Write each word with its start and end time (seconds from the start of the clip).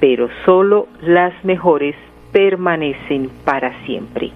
pero 0.00 0.30
solo 0.46 0.88
las 1.02 1.32
mejores 1.44 1.94
permanecen 2.32 3.28
para 3.44 3.74
siempre. 3.84 4.30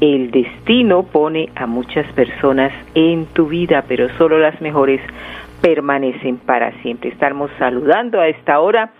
El 0.00 0.30
destino 0.30 1.02
pone 1.02 1.48
a 1.56 1.66
muchas 1.66 2.06
personas 2.12 2.72
en 2.94 3.26
tu 3.26 3.48
vida, 3.48 3.84
pero 3.88 4.08
solo 4.10 4.38
las 4.38 4.60
mejores 4.60 5.00
permanecen 5.60 6.36
para 6.36 6.70
siempre. 6.82 7.10
Estamos 7.10 7.50
saludando 7.58 8.20
a 8.20 8.28
esta 8.28 8.60
hora 8.60 8.92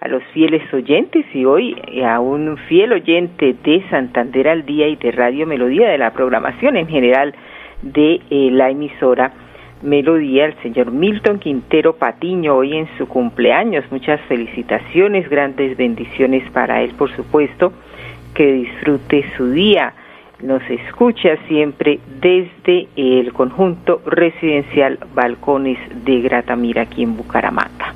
a 0.00 0.08
los 0.08 0.22
fieles 0.34 0.62
oyentes 0.74 1.24
y 1.34 1.46
hoy 1.46 1.76
a 2.04 2.20
un 2.20 2.58
fiel 2.68 2.92
oyente 2.92 3.56
de 3.64 3.82
Santander 3.88 4.48
al 4.48 4.66
Día 4.66 4.86
y 4.86 4.96
de 4.96 5.12
Radio 5.12 5.46
Melodía 5.46 5.88
de 5.88 5.98
la 5.98 6.12
programación 6.12 6.76
en 6.76 6.88
general 6.88 7.34
de 7.80 8.20
eh, 8.28 8.50
la 8.52 8.68
emisora 8.68 9.32
Melodía, 9.82 10.46
el 10.46 10.54
señor 10.62 10.90
Milton 10.90 11.38
Quintero 11.38 11.96
Patiño, 11.96 12.56
hoy 12.56 12.76
en 12.76 12.88
su 12.98 13.06
cumpleaños. 13.06 13.84
Muchas 13.90 14.20
felicitaciones, 14.22 15.28
grandes 15.28 15.76
bendiciones 15.76 16.48
para 16.50 16.82
él, 16.82 16.92
por 16.98 17.14
supuesto. 17.14 17.72
Que 18.34 18.52
disfrute 18.52 19.24
su 19.36 19.50
día. 19.50 19.94
Nos 20.42 20.62
escucha 20.68 21.36
siempre 21.48 22.00
desde 22.20 22.88
el 22.96 23.32
conjunto 23.32 24.02
residencial 24.06 24.98
Balcones 25.14 25.78
de 26.04 26.20
Gratamira, 26.20 26.82
aquí 26.82 27.02
en 27.02 27.16
Bucaramanga. 27.16 27.94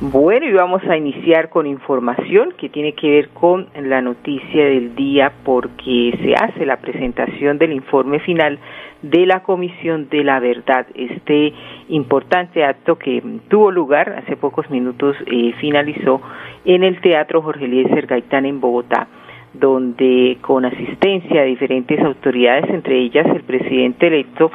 Bueno, 0.00 0.46
y 0.46 0.52
vamos 0.52 0.82
a 0.88 0.96
iniciar 0.96 1.50
con 1.50 1.66
información 1.66 2.52
que 2.58 2.68
tiene 2.68 2.94
que 2.94 3.10
ver 3.10 3.28
con 3.28 3.68
la 3.80 4.02
noticia 4.02 4.64
del 4.64 4.96
día 4.96 5.32
porque 5.44 6.18
se 6.20 6.34
hace 6.34 6.66
la 6.66 6.78
presentación 6.78 7.58
del 7.58 7.72
informe 7.72 8.18
final 8.18 8.58
de 9.02 9.24
la 9.24 9.44
Comisión 9.44 10.08
de 10.10 10.24
la 10.24 10.40
Verdad. 10.40 10.86
Este 10.96 11.52
importante 11.88 12.64
acto 12.64 12.98
que 12.98 13.22
tuvo 13.48 13.70
lugar 13.70 14.16
hace 14.18 14.36
pocos 14.36 14.68
minutos 14.68 15.16
eh, 15.26 15.52
finalizó 15.60 16.20
en 16.64 16.82
el 16.82 17.00
Teatro 17.00 17.40
Jorge 17.42 17.66
Eliezer 17.66 18.06
Gaitán 18.06 18.46
en 18.46 18.60
Bogotá, 18.60 19.06
donde 19.52 20.38
con 20.40 20.64
asistencia 20.64 21.42
de 21.42 21.46
diferentes 21.46 22.00
autoridades, 22.00 22.68
entre 22.68 22.98
ellas 22.98 23.26
el 23.26 23.44
presidente 23.44 24.08
electo 24.08 24.50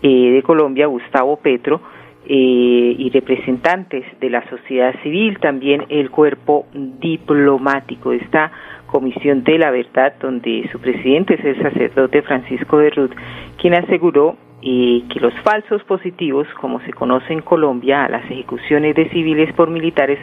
eh, 0.00 0.30
de 0.30 0.42
Colombia, 0.44 0.86
Gustavo 0.86 1.36
Petro, 1.38 1.80
eh, 2.28 2.96
y 2.98 3.10
representantes 3.10 4.04
de 4.20 4.30
la 4.30 4.48
sociedad 4.48 4.94
civil, 5.02 5.38
también 5.38 5.84
el 5.88 6.10
cuerpo 6.10 6.66
diplomático. 6.72 8.12
Esta 8.12 8.50
Comisión 8.86 9.44
de 9.44 9.58
la 9.58 9.70
Verdad, 9.70 10.14
donde 10.20 10.68
su 10.72 10.80
presidente 10.80 11.34
es 11.34 11.44
el 11.44 11.62
sacerdote 11.62 12.22
Francisco 12.22 12.78
de 12.78 12.90
Ruth, 12.90 13.12
quien 13.60 13.74
aseguró 13.74 14.36
eh, 14.62 15.02
que 15.12 15.20
los 15.20 15.34
falsos 15.40 15.82
positivos, 15.84 16.46
como 16.60 16.80
se 16.80 16.92
conoce 16.92 17.32
en 17.32 17.42
Colombia, 17.42 18.04
a 18.04 18.08
las 18.08 18.24
ejecuciones 18.30 18.94
de 18.94 19.08
civiles 19.10 19.52
por 19.54 19.70
militares, 19.70 20.18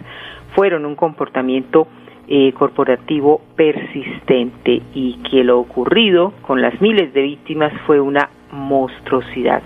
fueron 0.56 0.86
un 0.86 0.96
comportamiento 0.96 1.88
eh, 2.28 2.54
corporativo 2.54 3.42
persistente 3.56 4.82
y 4.94 5.20
que 5.30 5.44
lo 5.44 5.60
ocurrido 5.60 6.34
con 6.42 6.62
las 6.62 6.80
miles 6.82 7.14
de 7.14 7.22
víctimas 7.22 7.74
fue 7.86 8.00
una 8.00 8.30
monstruosidad. 8.52 9.62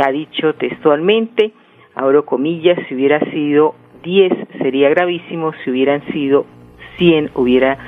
Ha 0.00 0.10
dicho 0.10 0.54
textualmente, 0.54 1.52
abro 1.94 2.24
comillas, 2.24 2.78
si 2.88 2.94
hubiera 2.94 3.20
sido 3.30 3.74
10 4.02 4.32
sería 4.58 4.88
gravísimo, 4.90 5.52
si 5.62 5.70
hubieran 5.70 6.04
sido 6.12 6.46
100 6.98 7.30
hubiera 7.34 7.78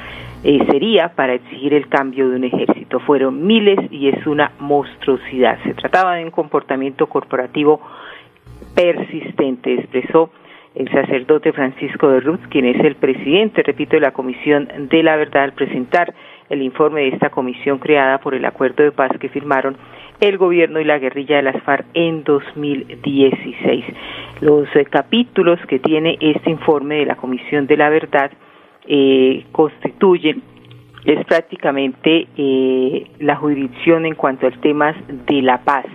eh, 0.44 0.64
sería 0.70 1.08
para 1.08 1.34
exigir 1.34 1.74
el 1.74 1.88
cambio 1.88 2.28
de 2.28 2.36
un 2.36 2.44
ejército. 2.44 3.00
Fueron 3.00 3.46
miles 3.46 3.78
y 3.90 4.08
es 4.08 4.26
una 4.26 4.52
monstruosidad. 4.60 5.58
Se 5.64 5.74
trataba 5.74 6.14
de 6.16 6.24
un 6.24 6.30
comportamiento 6.30 7.08
corporativo 7.08 7.80
persistente, 8.74 9.74
expresó 9.74 10.30
el 10.74 10.90
sacerdote 10.90 11.52
Francisco 11.52 12.08
de 12.10 12.20
Ruz, 12.20 12.38
quien 12.50 12.66
es 12.66 12.78
el 12.84 12.96
presidente, 12.96 13.62
repito, 13.62 13.96
de 13.96 14.00
la 14.00 14.12
Comisión 14.12 14.68
de 14.90 15.02
la 15.02 15.16
Verdad, 15.16 15.44
al 15.44 15.52
presentar 15.54 16.14
el 16.50 16.62
informe 16.62 17.00
de 17.00 17.08
esta 17.08 17.30
comisión 17.30 17.78
creada 17.78 18.18
por 18.18 18.34
el 18.34 18.44
acuerdo 18.44 18.84
de 18.84 18.92
paz 18.92 19.10
que 19.18 19.30
firmaron 19.30 19.76
el 20.20 20.38
gobierno 20.38 20.80
y 20.80 20.84
la 20.84 20.98
guerrilla 20.98 21.36
de 21.36 21.42
las 21.42 21.62
FARC 21.62 21.86
en 21.94 22.24
2016. 22.24 23.84
Los 24.40 24.68
eh, 24.74 24.84
capítulos 24.86 25.58
que 25.68 25.78
tiene 25.78 26.16
este 26.20 26.50
informe 26.50 26.96
de 26.96 27.06
la 27.06 27.16
Comisión 27.16 27.66
de 27.66 27.76
la 27.76 27.88
Verdad 27.90 28.30
eh, 28.86 29.44
constituyen 29.52 30.42
es 31.04 31.24
prácticamente 31.26 32.26
eh, 32.36 33.06
la 33.20 33.36
jurisdicción 33.36 34.06
en 34.06 34.14
cuanto 34.14 34.46
al 34.46 34.60
temas 34.60 34.96
de 35.08 35.42
la 35.42 35.58
paz. 35.62 35.86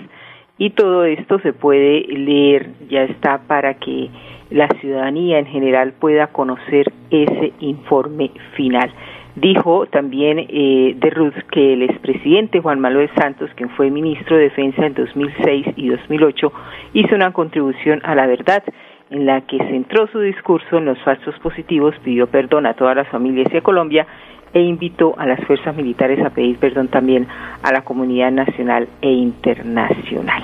Y 0.57 0.69
todo 0.71 1.05
esto 1.05 1.39
se 1.39 1.53
puede 1.53 2.01
leer, 2.07 2.69
ya 2.89 3.03
está 3.03 3.41
para 3.47 3.73
que 3.75 4.09
la 4.51 4.67
ciudadanía 4.79 5.39
en 5.39 5.47
general 5.47 5.93
pueda 5.93 6.27
conocer 6.27 6.91
ese 7.09 7.53
informe 7.59 8.31
final. 8.55 8.91
Dijo 9.35 9.85
también 9.85 10.39
eh, 10.39 10.93
de 10.97 11.09
Ruth 11.09 11.35
que 11.51 11.73
el 11.73 11.83
expresidente 11.83 12.59
Juan 12.59 12.81
Manuel 12.81 13.09
Santos, 13.15 13.49
quien 13.55 13.69
fue 13.69 13.89
ministro 13.89 14.35
de 14.35 14.43
Defensa 14.43 14.85
en 14.85 14.93
2006 14.93 15.67
y 15.77 15.87
2008, 15.87 16.51
hizo 16.93 17.15
una 17.15 17.31
contribución 17.31 18.01
a 18.03 18.13
la 18.13 18.27
verdad 18.27 18.63
en 19.09 19.25
la 19.25 19.41
que 19.41 19.57
centró 19.57 20.07
su 20.07 20.19
discurso 20.19 20.77
en 20.77 20.85
los 20.85 20.99
falsos 20.99 21.37
positivos, 21.39 21.95
pidió 22.03 22.27
perdón 22.27 22.65
a 22.65 22.73
todas 22.73 22.95
las 22.95 23.07
familias 23.07 23.47
y 23.53 23.57
a 23.57 23.61
Colombia 23.61 24.05
e 24.53 24.61
invitó 24.61 25.15
a 25.17 25.25
las 25.25 25.39
fuerzas 25.45 25.75
militares 25.75 26.23
a 26.25 26.29
pedir 26.29 26.57
perdón 26.57 26.89
también 26.89 27.27
a 27.63 27.71
la 27.71 27.83
comunidad 27.83 28.31
nacional 28.31 28.87
e 29.01 29.11
internacional. 29.11 30.43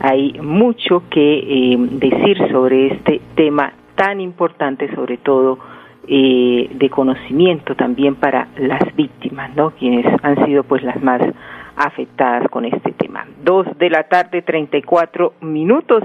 Hay 0.00 0.32
mucho 0.40 1.02
que 1.10 1.38
eh, 1.38 1.76
decir 1.78 2.38
sobre 2.50 2.88
este 2.88 3.20
tema 3.34 3.74
tan 3.94 4.20
importante, 4.20 4.92
sobre 4.94 5.18
todo 5.18 5.58
eh, 6.08 6.68
de 6.72 6.90
conocimiento 6.90 7.74
también 7.76 8.16
para 8.16 8.48
las 8.56 8.94
víctimas, 8.96 9.54
¿no? 9.54 9.70
Quienes 9.70 10.06
han 10.22 10.44
sido 10.46 10.64
pues 10.64 10.82
las 10.82 11.00
más 11.02 11.22
afectadas 11.76 12.48
con 12.48 12.64
este 12.64 12.92
tema. 12.92 13.26
Dos 13.44 13.66
de 13.78 13.90
la 13.90 14.04
tarde, 14.04 14.42
treinta 14.42 14.76
y 14.76 14.82
cuatro 14.82 15.34
minutos. 15.40 16.02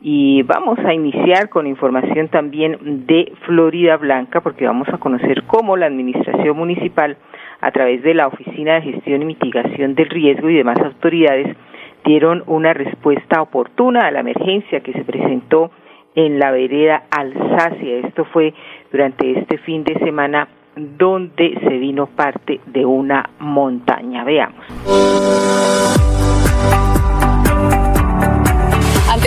Y 0.00 0.42
vamos 0.42 0.78
a 0.78 0.94
iniciar 0.94 1.48
con 1.48 1.66
información 1.66 2.28
también 2.28 3.06
de 3.06 3.32
Florida 3.46 3.96
Blanca, 3.96 4.40
porque 4.40 4.64
vamos 4.64 4.88
a 4.90 4.98
conocer 4.98 5.42
cómo 5.44 5.76
la 5.76 5.86
Administración 5.86 6.56
Municipal, 6.56 7.16
a 7.60 7.70
través 7.72 8.02
de 8.04 8.14
la 8.14 8.28
Oficina 8.28 8.74
de 8.74 8.92
Gestión 8.92 9.22
y 9.22 9.24
Mitigación 9.24 9.96
del 9.96 10.08
Riesgo 10.08 10.48
y 10.50 10.54
demás 10.54 10.78
autoridades, 10.78 11.56
dieron 12.04 12.44
una 12.46 12.74
respuesta 12.74 13.42
oportuna 13.42 14.06
a 14.06 14.12
la 14.12 14.20
emergencia 14.20 14.80
que 14.80 14.92
se 14.92 15.04
presentó 15.04 15.72
en 16.14 16.38
la 16.38 16.52
vereda 16.52 17.04
Alsacia. 17.10 17.98
Esto 17.98 18.24
fue 18.26 18.54
durante 18.90 19.38
este 19.38 19.58
fin 19.58 19.84
de 19.84 19.98
semana 19.98 20.48
donde 20.76 21.58
se 21.60 21.78
vino 21.78 22.06
parte 22.06 22.60
de 22.66 22.84
una 22.84 23.28
montaña. 23.38 24.24
Veamos. 24.24 24.64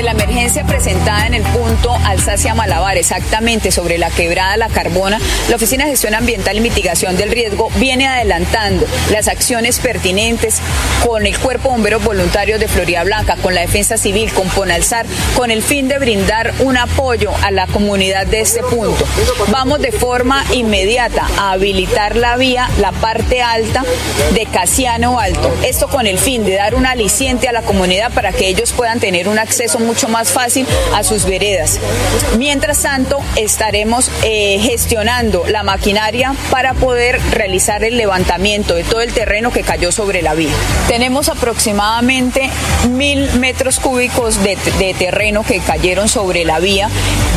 La 0.01 0.12
emergencia 0.13 0.65
presentada 0.65 1.27
en 1.27 1.36
el 1.36 1.44
punto 1.44 1.95
Alsacia 2.06 2.56
Malabar, 2.56 2.98
exactamente 2.98 3.71
sobre 3.71 4.00
la 4.00 4.09
quebrada 4.09 4.57
La 4.57 4.68
Carbona, 4.68 5.19
la 5.48 5.56
Oficina 5.56 5.86
de 5.86 5.92
Gestión 5.92 6.15
Ambiental 6.15 6.57
y 6.57 6.59
Mitigación 6.59 7.18
del 7.18 7.30
Riesgo 7.30 7.69
viene 7.75 8.07
adelantando 8.07 8.88
las 9.12 9.27
acciones 9.27 9.80
pertinentes 9.80 10.59
con 11.06 11.27
el 11.27 11.38
Cuerpo 11.38 11.69
de 11.69 11.75
Bomberos 11.75 12.03
Voluntarios 12.03 12.59
de 12.59 12.68
Florida 12.68 13.03
Blanca, 13.03 13.38
con 13.38 13.53
la 13.53 13.62
Defensa 13.62 13.95
Civil, 13.95 14.33
con 14.33 14.50
Ponalzar, 14.50 15.06
con 15.36 15.51
el 15.51 15.62
fin 15.62 15.88
de 15.88 16.00
brindar 16.00 16.51
un 16.59 16.77
apoyo 16.77 17.31
a 17.44 17.51
la 17.51 17.68
comunidad 17.68 18.25
de 18.25 18.42
este 18.42 18.63
punto. 18.63 19.06
Vamos 19.50 19.81
de 19.81 19.92
forma 19.92 20.44
inmediata 20.51 21.27
a 21.38 21.51
habilitar 21.51 22.15
la 22.15 22.38
vía, 22.38 22.69
la 22.80 22.92
parte 22.92 23.44
alta 23.44 23.83
de 24.33 24.48
Casiano 24.48 25.19
Alto. 25.19 25.53
Esto 25.63 25.88
con 25.88 26.07
el 26.07 26.18
fin 26.18 26.44
de 26.44 26.56
dar 26.56 26.74
un 26.74 26.88
aliciente 26.88 27.48
a 27.48 27.51
la 27.51 27.62
comunidad 27.62 28.12
para 28.12 28.31
que 28.31 28.48
ellos 28.48 28.71
puedan 28.71 29.00
tener 29.00 29.27
un 29.27 29.38
acceso 29.38 29.80
mucho 29.91 30.07
más 30.07 30.31
fácil 30.31 30.65
a 30.95 31.03
sus 31.03 31.25
veredas. 31.25 31.77
Mientras 32.38 32.79
tanto, 32.79 33.19
estaremos 33.35 34.09
eh, 34.23 34.57
gestionando 34.61 35.43
la 35.49 35.63
maquinaria 35.63 36.33
para 36.49 36.73
poder 36.73 37.19
realizar 37.31 37.83
el 37.83 37.97
levantamiento 37.97 38.73
de 38.75 38.85
todo 38.85 39.01
el 39.01 39.11
terreno 39.11 39.51
que 39.51 39.63
cayó 39.63 39.91
sobre 39.91 40.21
la 40.21 40.33
vía. 40.33 40.53
Tenemos 40.88 41.27
aproximadamente 41.27 42.49
mil 42.91 43.33
metros 43.33 43.81
cúbicos 43.81 44.41
de, 44.41 44.57
de 44.79 44.93
terreno 44.93 45.43
que 45.43 45.59
cayeron 45.59 46.07
sobre 46.07 46.45
la 46.45 46.59
vía. 46.59 46.88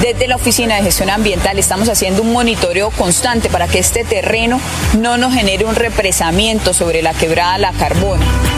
Desde 0.00 0.28
la 0.28 0.36
Oficina 0.36 0.76
de 0.76 0.84
Gestión 0.84 1.10
Ambiental 1.10 1.58
estamos 1.58 1.88
haciendo 1.88 2.22
un 2.22 2.32
monitoreo 2.32 2.90
constante 2.92 3.50
para 3.50 3.66
que 3.66 3.80
este 3.80 4.04
terreno 4.04 4.60
no 4.96 5.16
nos 5.16 5.34
genere 5.34 5.64
un 5.64 5.74
represamiento 5.74 6.72
sobre 6.72 7.02
la 7.02 7.14
quebrada 7.14 7.58
La 7.58 7.72
Carbona. 7.72 8.53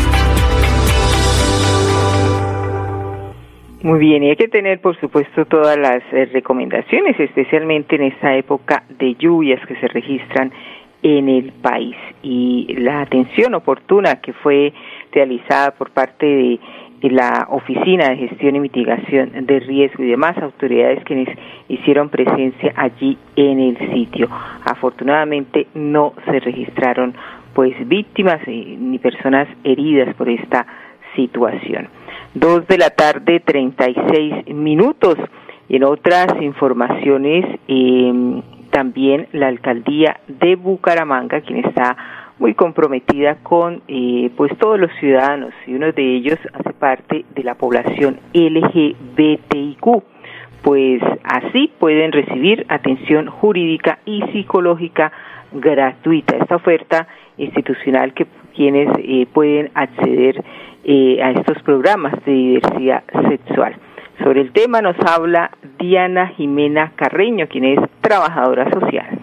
Muy 3.87 4.01
bien, 4.01 4.25
y 4.25 4.31
hay 4.31 4.37
que 4.37 4.49
tener, 4.49 4.81
por 4.81 4.99
supuesto, 4.99 5.45
todas 5.45 5.79
las 5.79 6.03
eh, 6.11 6.29
recomendaciones, 6.33 7.21
especialmente 7.21 7.95
en 7.95 8.03
esta 8.03 8.35
época 8.35 8.83
de 8.89 9.15
lluvias 9.15 9.65
que 9.65 9.77
se 9.77 9.87
registran 9.87 10.51
en 11.05 11.29
el 11.29 11.53
país. 11.53 11.95
Y 12.21 12.67
la 12.81 13.03
atención 13.03 13.55
oportuna 13.55 14.17
que 14.17 14.33
fue 14.33 14.73
realizada 15.13 15.71
por 15.71 15.93
parte 15.93 16.27
de, 16.27 16.61
la 17.11 17.47
Oficina 17.51 18.09
de 18.09 18.17
Gestión 18.17 18.57
y 18.57 18.61
Mitigación 18.61 19.47
de 19.47 19.61
Riesgo 19.61 20.03
y 20.03 20.09
demás 20.09 20.37
autoridades 20.39 21.05
quienes 21.05 21.29
hicieron 21.69 22.09
presencia 22.09 22.73
allí 22.75 23.17
en 23.37 23.61
el 23.61 23.79
sitio. 23.95 24.29
Afortunadamente 24.65 25.69
no 25.75 26.13
se 26.25 26.41
registraron 26.41 27.15
pues 27.55 27.73
víctimas 27.87 28.41
eh, 28.49 28.77
ni 28.81 28.99
personas 28.99 29.47
heridas 29.63 30.13
por 30.17 30.29
esta 30.29 30.67
situación. 31.15 31.89
Dos 32.39 32.67
de 32.67 32.77
la 32.77 32.91
tarde, 32.91 33.41
36 33.41 34.49
minutos. 34.55 35.15
En 35.71 35.85
otras 35.85 36.27
informaciones, 36.43 37.47
eh, 37.67 38.43
también 38.71 39.27
la 39.33 39.49
alcaldía 39.49 40.21
de 40.29 40.55
Bucaramanga, 40.57 41.41
quien 41.41 41.65
está 41.65 41.97
muy 42.39 42.53
comprometida 42.53 43.37
con 43.37 43.81
eh, 43.89 44.31
pues 44.37 44.53
todos 44.59 44.79
los 44.79 44.91
ciudadanos 45.01 45.55
y 45.67 45.77
uno 45.77 45.93
de 45.93 46.17
ellos 46.17 46.39
hace 46.53 46.75
parte 46.75 47.25
de 47.35 47.43
la 47.43 47.55
población 47.55 48.21
LGBTIQ 48.35 50.03
pues 50.61 51.01
así 51.25 51.73
pueden 51.79 52.13
recibir 52.13 52.67
atención 52.69 53.29
jurídica 53.29 54.01
y 54.05 54.21
psicológica 54.33 55.11
gratuita 55.53 56.37
esta 56.37 56.57
oferta 56.57 57.09
institucional 57.39 58.13
que 58.13 58.27
quienes 58.55 58.89
eh, 58.99 59.27
pueden 59.33 59.71
acceder 59.75 60.45
eh, 60.89 61.21
a 61.21 61.33
estos 61.33 61.61
programas 61.65 62.15
de 62.25 62.33
diversidad 62.33 63.03
sexual. 63.29 63.75
Sobre 64.23 64.41
el 64.41 64.53
tema 64.53 64.81
nos 64.81 64.97
habla 65.05 65.51
Diana 65.81 66.29
Jimena 66.29 66.93
Carreño, 66.95 67.49
quien 67.49 67.65
es 67.65 67.81
trabajadora 68.01 68.71
social. 68.71 69.16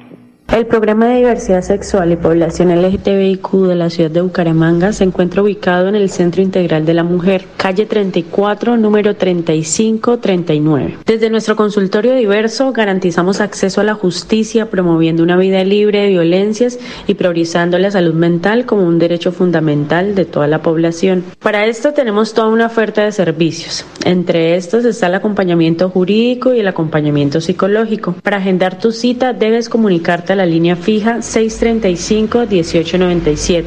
El 0.54 0.68
programa 0.68 1.08
de 1.08 1.16
diversidad 1.16 1.64
sexual 1.64 2.12
y 2.12 2.16
población 2.16 2.70
LGTBIQ 2.70 3.66
de 3.70 3.74
la 3.74 3.90
ciudad 3.90 4.12
de 4.12 4.22
Bucaramanga 4.22 4.94
se 4.94 5.04
encuentra 5.04 5.42
ubicado 5.42 5.88
en 5.88 5.96
el 5.96 6.12
Centro 6.12 6.44
Integral 6.44 6.86
de 6.86 6.94
la 6.94 7.04
Mujer, 7.04 7.46
calle 7.58 7.88
34, 7.88 8.78
número 8.78 9.16
3539. 9.16 11.00
Desde 11.08 11.32
nuestro 11.32 11.56
consultorio 11.56 12.14
diverso 12.14 12.72
garantizamos 12.72 13.42
acceso 13.42 13.82
a 13.82 13.84
la 13.84 13.96
justicia, 13.96 14.70
promoviendo 14.70 15.24
una 15.24 15.38
vida 15.38 15.64
libre 15.64 16.04
de 16.04 16.10
violencias 16.10 16.78
y 17.08 17.16
priorizando 17.16 17.80
la 17.80 17.90
salud 17.90 18.14
mental 18.14 18.68
como 18.68 18.84
un 18.84 19.00
derecho 19.00 19.32
fundamental 19.32 20.14
de 20.14 20.26
toda 20.26 20.46
la 20.46 20.62
población. 20.62 21.24
Para 21.40 21.66
esto 21.66 21.94
tenemos 21.94 22.36
toda 22.36 22.50
una 22.50 22.68
oferta 22.68 23.04
de 23.04 23.12
servicios. 23.12 23.88
Entre 24.06 24.56
estos 24.56 24.86
está 24.86 25.08
el 25.08 25.16
acompañamiento 25.16 25.90
jurídico 25.90 26.54
y 26.54 26.60
el 26.60 26.68
acompañamiento 26.68 27.42
psicológico. 27.42 28.14
Para 28.22 28.38
agendar 28.38 28.78
tu 28.78 28.92
cita 28.92 29.34
debes 29.34 29.68
comunicarte 29.68 30.34
a 30.34 30.36
la 30.36 30.43
línea 30.46 30.76
fija 30.76 31.18
635-1897. 31.18 33.66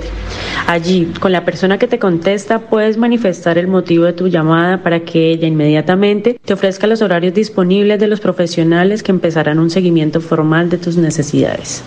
Allí, 0.66 1.12
con 1.20 1.32
la 1.32 1.44
persona 1.44 1.78
que 1.78 1.86
te 1.86 1.98
contesta, 1.98 2.58
puedes 2.58 2.98
manifestar 2.98 3.58
el 3.58 3.68
motivo 3.68 4.04
de 4.04 4.12
tu 4.12 4.28
llamada 4.28 4.82
para 4.82 5.00
que 5.00 5.30
ella 5.30 5.48
inmediatamente 5.48 6.38
te 6.44 6.54
ofrezca 6.54 6.86
los 6.86 7.02
horarios 7.02 7.34
disponibles 7.34 8.00
de 8.00 8.06
los 8.06 8.20
profesionales 8.20 9.02
que 9.02 9.12
empezarán 9.12 9.58
un 9.58 9.70
seguimiento 9.70 10.20
formal 10.20 10.70
de 10.70 10.78
tus 10.78 10.96
necesidades. 10.96 11.84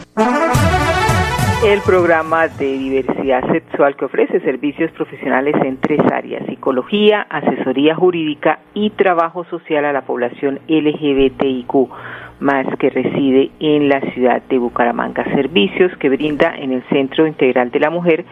El 1.61 1.81
programa 1.81 2.47
de 2.47 2.77
diversidad 2.77 3.45
sexual 3.51 3.97
que 3.97 4.05
ofrece 4.05 4.39
servicios 4.39 4.91
profesionales 4.91 5.53
en 5.61 5.75
tres 5.75 5.99
áreas, 6.09 6.45
psicología, 6.45 7.27
asesoría 7.29 7.95
jurídica 7.95 8.59
y 8.73 8.91
trabajo 8.91 9.43
social 9.43 9.83
a 9.83 9.91
la 9.91 10.03
población 10.03 10.61
LGBTIQ 10.69 11.89
más 12.39 12.65
que 12.77 12.89
reside 12.89 13.51
en 13.59 13.89
la 13.89 13.99
ciudad 14.13 14.41
de 14.43 14.57
Bucaramanga. 14.57 15.25
Servicios 15.35 15.91
que 15.97 16.07
brinda 16.07 16.55
en 16.55 16.71
el 16.71 16.81
Centro 16.87 17.27
Integral 17.27 17.71
de 17.71 17.79
la 17.81 17.89
Mujer, 17.89 18.23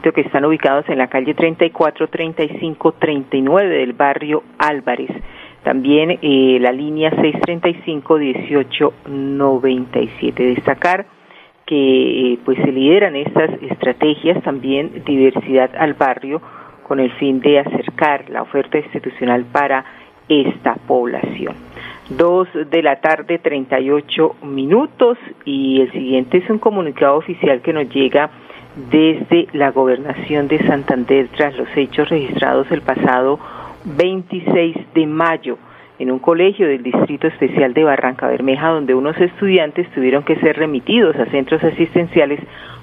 que 0.00 0.20
están 0.20 0.44
ubicados 0.44 0.88
en 0.88 0.98
la 0.98 1.08
calle 1.08 1.34
34, 1.34 2.06
35, 2.06 2.92
39 2.92 3.76
del 3.76 3.92
barrio 3.92 4.44
Álvarez. 4.58 5.10
También 5.64 6.16
eh, 6.22 6.58
la 6.60 6.70
línea 6.70 7.10
635 7.10 8.18
1897. 8.18 10.44
Destacar 10.44 11.06
que 11.72 12.32
eh, 12.34 12.38
pues 12.44 12.58
se 12.58 12.70
lideran 12.70 13.16
estas 13.16 13.50
estrategias 13.62 14.42
también 14.42 15.02
diversidad 15.06 15.70
al 15.74 15.94
barrio 15.94 16.42
con 16.86 17.00
el 17.00 17.10
fin 17.12 17.40
de 17.40 17.60
acercar 17.60 18.28
la 18.28 18.42
oferta 18.42 18.76
institucional 18.76 19.46
para 19.50 19.82
esta 20.28 20.74
población. 20.74 21.54
Dos 22.10 22.46
de 22.70 22.82
la 22.82 23.00
tarde, 23.00 23.38
38 23.38 24.36
minutos, 24.42 25.16
y 25.46 25.80
el 25.80 25.92
siguiente 25.92 26.36
es 26.36 26.50
un 26.50 26.58
comunicado 26.58 27.16
oficial 27.16 27.62
que 27.62 27.72
nos 27.72 27.88
llega 27.88 28.28
desde 28.90 29.46
la 29.54 29.70
gobernación 29.70 30.48
de 30.48 30.58
Santander 30.66 31.28
tras 31.34 31.56
los 31.56 31.74
hechos 31.74 32.10
registrados 32.10 32.70
el 32.70 32.82
pasado 32.82 33.40
26 33.96 34.76
de 34.92 35.06
mayo 35.06 35.56
en 36.02 36.10
un 36.10 36.18
colegio 36.18 36.66
del 36.66 36.82
Distrito 36.82 37.28
Especial 37.28 37.74
de 37.74 37.84
Barranca 37.84 38.26
Bermeja, 38.26 38.70
donde 38.70 38.92
unos 38.92 39.16
estudiantes 39.20 39.88
tuvieron 39.92 40.24
que 40.24 40.34
ser 40.36 40.56
remitidos 40.56 41.14
a 41.14 41.26
centros 41.26 41.62
asistenciales 41.62 42.40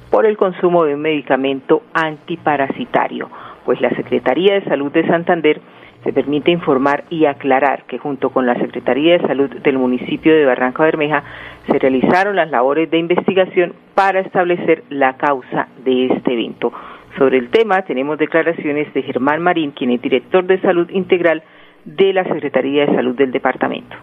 por 0.09 0.25
el 0.25 0.38
consumo 0.38 0.85
de 0.85 0.95
un 0.95 1.01
medicamento 1.01 1.83
antiparasitario, 1.93 3.29
pues 3.65 3.81
la 3.81 3.89
Secretaría 3.89 4.53
de 4.53 4.63
Salud 4.63 4.89
de 4.93 5.05
Santander 5.05 5.59
se 6.01 6.13
permite 6.13 6.51
informar 6.51 7.03
y 7.09 7.25
aclarar 7.25 7.83
que 7.88 7.97
junto 7.97 8.29
con 8.29 8.45
la 8.45 8.55
Secretaría 8.55 9.17
de 9.17 9.27
Salud 9.27 9.49
del 9.49 9.77
municipio 9.77 10.33
de 10.33 10.45
Barranca 10.45 10.83
Bermeja 10.83 11.21
se 11.69 11.77
realizaron 11.77 12.38
las 12.38 12.49
labores 12.49 12.89
de 12.89 12.99
investigación 12.99 13.73
para 13.95 14.21
establecer 14.21 14.85
la 14.89 15.17
causa 15.17 15.67
de 15.83 16.05
este 16.05 16.31
evento. 16.31 16.71
Sobre 17.17 17.38
el 17.38 17.49
tema 17.49 17.81
tenemos 17.81 18.17
declaraciones 18.17 18.93
de 18.93 19.01
Germán 19.01 19.41
Marín, 19.41 19.71
quien 19.71 19.91
es 19.91 20.01
director 20.01 20.45
de 20.45 20.61
Salud 20.61 20.89
Integral 20.89 21.43
de 21.96 22.13
la 22.13 22.24
Secretaría 22.24 22.86
de 22.86 22.96
Salud 22.96 23.15
del 23.15 23.31
departamento. 23.31 23.96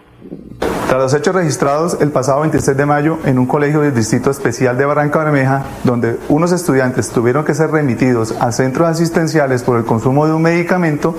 Tras 0.89 1.01
los 1.01 1.15
hechos 1.15 1.35
registrados 1.35 2.01
el 2.01 2.11
pasado 2.11 2.41
26 2.41 2.77
de 2.77 2.87
mayo 2.87 3.19
en 3.25 3.39
un 3.39 3.47
colegio 3.47 3.81
del 3.81 3.95
Distrito 3.95 4.31
Especial 4.31 4.79
de 4.79 4.85
Barranca 4.85 5.19
Bermeja, 5.25 5.65
donde 5.85 6.17
unos 6.29 6.53
estudiantes 6.53 7.11
tuvieron 7.11 7.45
que 7.45 7.55
ser 7.55 7.71
remitidos 7.71 8.33
a 8.41 8.53
centros 8.53 8.89
asistenciales 8.89 9.63
por 9.63 9.79
el 9.79 9.85
consumo 9.85 10.27
de 10.27 10.33
un 10.33 10.43
medicamento, 10.43 11.17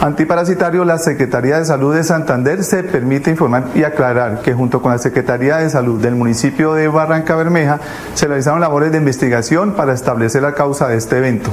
Antiparasitario, 0.00 0.84
la 0.84 0.98
Secretaría 0.98 1.58
de 1.58 1.64
Salud 1.64 1.94
de 1.94 2.04
Santander 2.04 2.62
se 2.62 2.82
permite 2.82 3.30
informar 3.30 3.64
y 3.74 3.84
aclarar 3.84 4.42
que 4.42 4.52
junto 4.52 4.82
con 4.82 4.92
la 4.92 4.98
Secretaría 4.98 5.56
de 5.58 5.70
Salud 5.70 6.00
del 6.00 6.14
municipio 6.14 6.74
de 6.74 6.88
Barranca 6.88 7.36
Bermeja 7.36 7.80
se 8.12 8.26
realizaron 8.26 8.60
labores 8.60 8.92
de 8.92 8.98
investigación 8.98 9.72
para 9.72 9.94
establecer 9.94 10.42
la 10.42 10.52
causa 10.52 10.88
de 10.88 10.96
este 10.96 11.16
evento. 11.16 11.50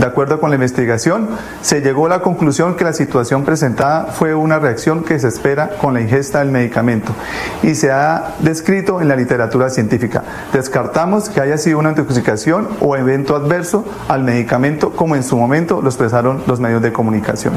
De 0.00 0.06
acuerdo 0.06 0.40
con 0.40 0.50
la 0.50 0.56
investigación, 0.56 1.28
se 1.60 1.80
llegó 1.80 2.06
a 2.06 2.08
la 2.08 2.22
conclusión 2.22 2.74
que 2.74 2.82
la 2.82 2.92
situación 2.92 3.44
presentada 3.44 4.06
fue 4.06 4.34
una 4.34 4.58
reacción 4.58 5.04
que 5.04 5.18
se 5.20 5.28
espera 5.28 5.70
con 5.80 5.94
la 5.94 6.00
ingesta 6.00 6.40
del 6.40 6.50
medicamento 6.50 7.12
y 7.62 7.76
se 7.76 7.92
ha 7.92 8.34
descrito 8.40 9.00
en 9.00 9.08
la 9.08 9.16
literatura 9.16 9.70
científica. 9.70 10.24
Descartamos 10.52 11.28
que 11.28 11.40
haya 11.40 11.56
sido 11.56 11.78
una 11.78 11.90
intoxicación 11.90 12.68
o 12.80 12.96
evento 12.96 13.36
adverso 13.36 13.84
al 14.08 14.24
medicamento 14.24 14.90
como 14.90 15.14
en 15.14 15.22
su 15.22 15.36
momento 15.36 15.80
lo 15.82 15.88
expresaron 15.88 16.42
los 16.46 16.58
medios 16.58 16.82
de 16.82 16.92
comunicación. 16.92 17.52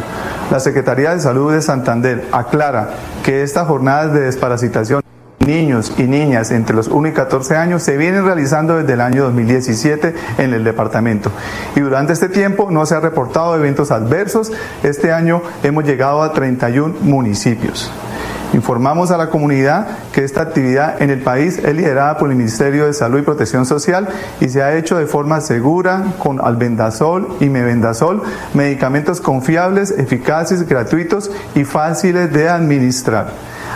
La 0.52 0.60
Secretaría 0.60 1.14
de 1.14 1.20
Salud 1.20 1.54
de 1.54 1.62
Santander 1.62 2.28
aclara 2.32 2.90
que 3.24 3.44
estas 3.44 3.68
jornadas 3.68 4.14
de 4.14 4.22
desparasitación 4.22 5.02
niños 5.46 5.94
y 5.98 6.04
niñas 6.04 6.52
entre 6.52 6.76
los 6.76 6.88
1 6.88 7.10
y 7.10 7.12
14 7.14 7.56
años 7.56 7.84
se 7.84 7.98
vienen 7.98 8.26
realizando 8.26 8.78
desde 8.78 8.94
el 8.94 9.02
año 9.02 9.24
2017 9.26 10.16
en 10.40 10.54
el 10.54 10.64
departamento. 10.64 11.32
Y 11.76 11.80
durante 11.80 12.14
este 12.14 12.30
tiempo 12.30 12.70
no 12.72 12.86
se 12.86 12.96
ha 12.96 13.00
reportado 13.00 13.56
eventos 13.56 13.92
adversos. 13.92 14.52
Este 14.84 15.12
año 15.12 15.42
hemos 15.64 15.86
llegado 15.86 16.24
a 16.24 16.34
31 16.34 16.96
municipios. 17.02 17.92
Informamos 18.56 19.12
a 19.12 19.18
la 19.18 19.30
comunidad 19.30 19.86
que 20.14 20.24
esta 20.24 20.42
actividad 20.42 21.02
en 21.02 21.10
el 21.10 21.22
país 21.22 21.58
es 21.58 21.76
liderada 21.76 22.18
por 22.18 22.30
el 22.30 22.38
Ministerio 22.38 22.86
de 22.86 22.94
Salud 22.94 23.20
y 23.20 23.22
Protección 23.22 23.66
Social 23.66 24.08
y 24.40 24.48
se 24.48 24.64
ha 24.64 24.78
hecho 24.78 24.98
de 24.98 25.08
forma 25.08 25.42
segura 25.42 26.14
con 26.20 26.40
albendazol 26.40 27.36
y 27.42 27.50
mebendazol, 27.50 28.24
medicamentos 28.54 29.20
confiables, 29.20 29.92
eficaces, 29.92 30.66
gratuitos 30.70 31.32
y 31.54 31.66
fáciles 31.66 32.32
de 32.32 32.48
administrar. 32.48 33.28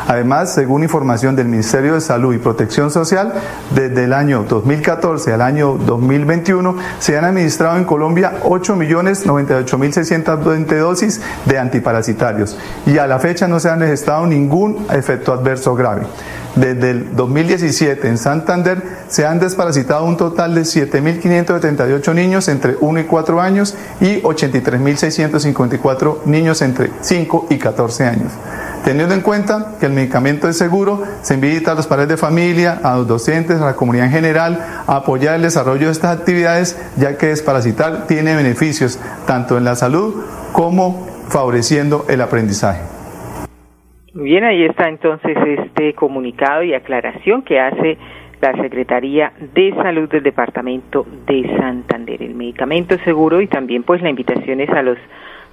Además, 0.09 0.53
según 0.55 0.81
información 0.81 1.35
del 1.35 1.47
Ministerio 1.47 1.93
de 1.93 2.01
Salud 2.01 2.33
y 2.33 2.39
Protección 2.39 2.89
Social, 2.89 3.31
desde 3.75 4.05
el 4.05 4.13
año 4.13 4.43
2014 4.49 5.33
al 5.33 5.43
año 5.43 5.77
2021 5.77 6.77
se 6.97 7.15
han 7.15 7.25
administrado 7.25 7.77
en 7.77 7.85
Colombia 7.85 8.39
8.098.620 8.41 10.79
dosis 10.79 11.21
de 11.45 11.59
antiparasitarios 11.59 12.57
y 12.87 12.97
a 12.97 13.05
la 13.05 13.19
fecha 13.19 13.47
no 13.47 13.59
se 13.59 13.69
han 13.69 13.81
registrado 13.81 14.25
ningún 14.25 14.83
efecto 14.89 15.31
adverso 15.31 15.75
grave. 15.75 16.07
Desde 16.55 16.89
el 16.89 17.15
2017 17.15 18.07
en 18.07 18.17
Santander 18.17 18.81
se 19.09 19.27
han 19.27 19.39
desparasitado 19.39 20.05
un 20.05 20.17
total 20.17 20.55
de 20.55 20.61
7.578 20.61 22.15
niños 22.15 22.47
entre 22.47 22.77
1 22.79 23.01
y 23.01 23.03
4 23.03 23.41
años 23.41 23.75
y 24.01 24.23
83.654 24.23 26.25
niños 26.25 26.63
entre 26.63 26.89
5 26.99 27.45
y 27.51 27.59
14 27.59 28.05
años. 28.05 28.31
Teniendo 28.83 29.13
en 29.13 29.21
cuenta 29.21 29.75
que 29.79 29.85
el 29.85 29.91
medicamento 29.91 30.47
es 30.47 30.57
seguro, 30.57 31.03
se 31.21 31.35
invita 31.35 31.73
a 31.73 31.75
los 31.75 31.87
padres 31.87 32.07
de 32.07 32.17
familia, 32.17 32.79
a 32.83 32.97
los 32.97 33.07
docentes, 33.07 33.61
a 33.61 33.65
la 33.65 33.75
comunidad 33.75 34.05
en 34.05 34.11
general 34.11 34.59
a 34.87 34.97
apoyar 34.97 35.35
el 35.35 35.41
desarrollo 35.41 35.87
de 35.87 35.91
estas 35.91 36.17
actividades, 36.17 36.77
ya 36.97 37.17
que 37.17 37.27
desparasitar 37.27 38.07
tiene 38.07 38.35
beneficios 38.35 38.99
tanto 39.27 39.57
en 39.57 39.65
la 39.65 39.75
salud 39.75 40.23
como 40.53 41.05
favoreciendo 41.29 42.05
el 42.09 42.21
aprendizaje. 42.21 42.81
Bien, 44.13 44.43
ahí 44.43 44.63
está 44.63 44.89
entonces 44.89 45.37
este 45.45 45.93
comunicado 45.93 46.63
y 46.63 46.73
aclaración 46.73 47.43
que 47.43 47.59
hace 47.59 47.97
la 48.41 48.53
Secretaría 48.53 49.33
de 49.53 49.73
Salud 49.75 50.09
del 50.09 50.23
Departamento 50.23 51.05
de 51.27 51.43
Santander. 51.57 52.23
El 52.23 52.35
medicamento 52.35 52.97
seguro 53.03 53.41
y 53.41 53.47
también 53.47 53.83
pues 53.83 54.01
la 54.01 54.09
invitación 54.09 54.61
es 54.61 54.69
a 54.69 54.81
los 54.81 54.97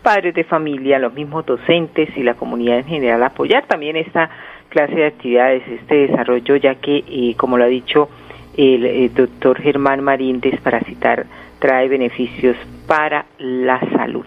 padres 0.06 0.34
de 0.34 0.44
familia, 0.44 1.00
los 1.00 1.12
mismos 1.14 1.44
docentes 1.44 2.16
y 2.16 2.22
la 2.22 2.34
comunidad 2.34 2.78
en 2.78 2.84
general 2.84 3.25
apoyar 3.25 3.66
también 3.66 3.96
esta 3.96 4.30
clase 4.68 4.94
de 4.94 5.06
actividades, 5.06 5.66
este 5.66 6.06
desarrollo, 6.06 6.54
ya 6.54 6.76
que, 6.76 7.02
eh, 7.08 7.34
como 7.36 7.58
lo 7.58 7.64
ha 7.64 7.66
dicho 7.66 8.08
el, 8.56 9.12
doctor 9.12 9.60
Germán 9.60 10.04
Marín, 10.04 10.38
desparasitar 10.38 11.26
trae 11.58 11.88
beneficios 11.88 12.56
para 12.86 13.26
la 13.38 13.80
salud. 13.96 14.26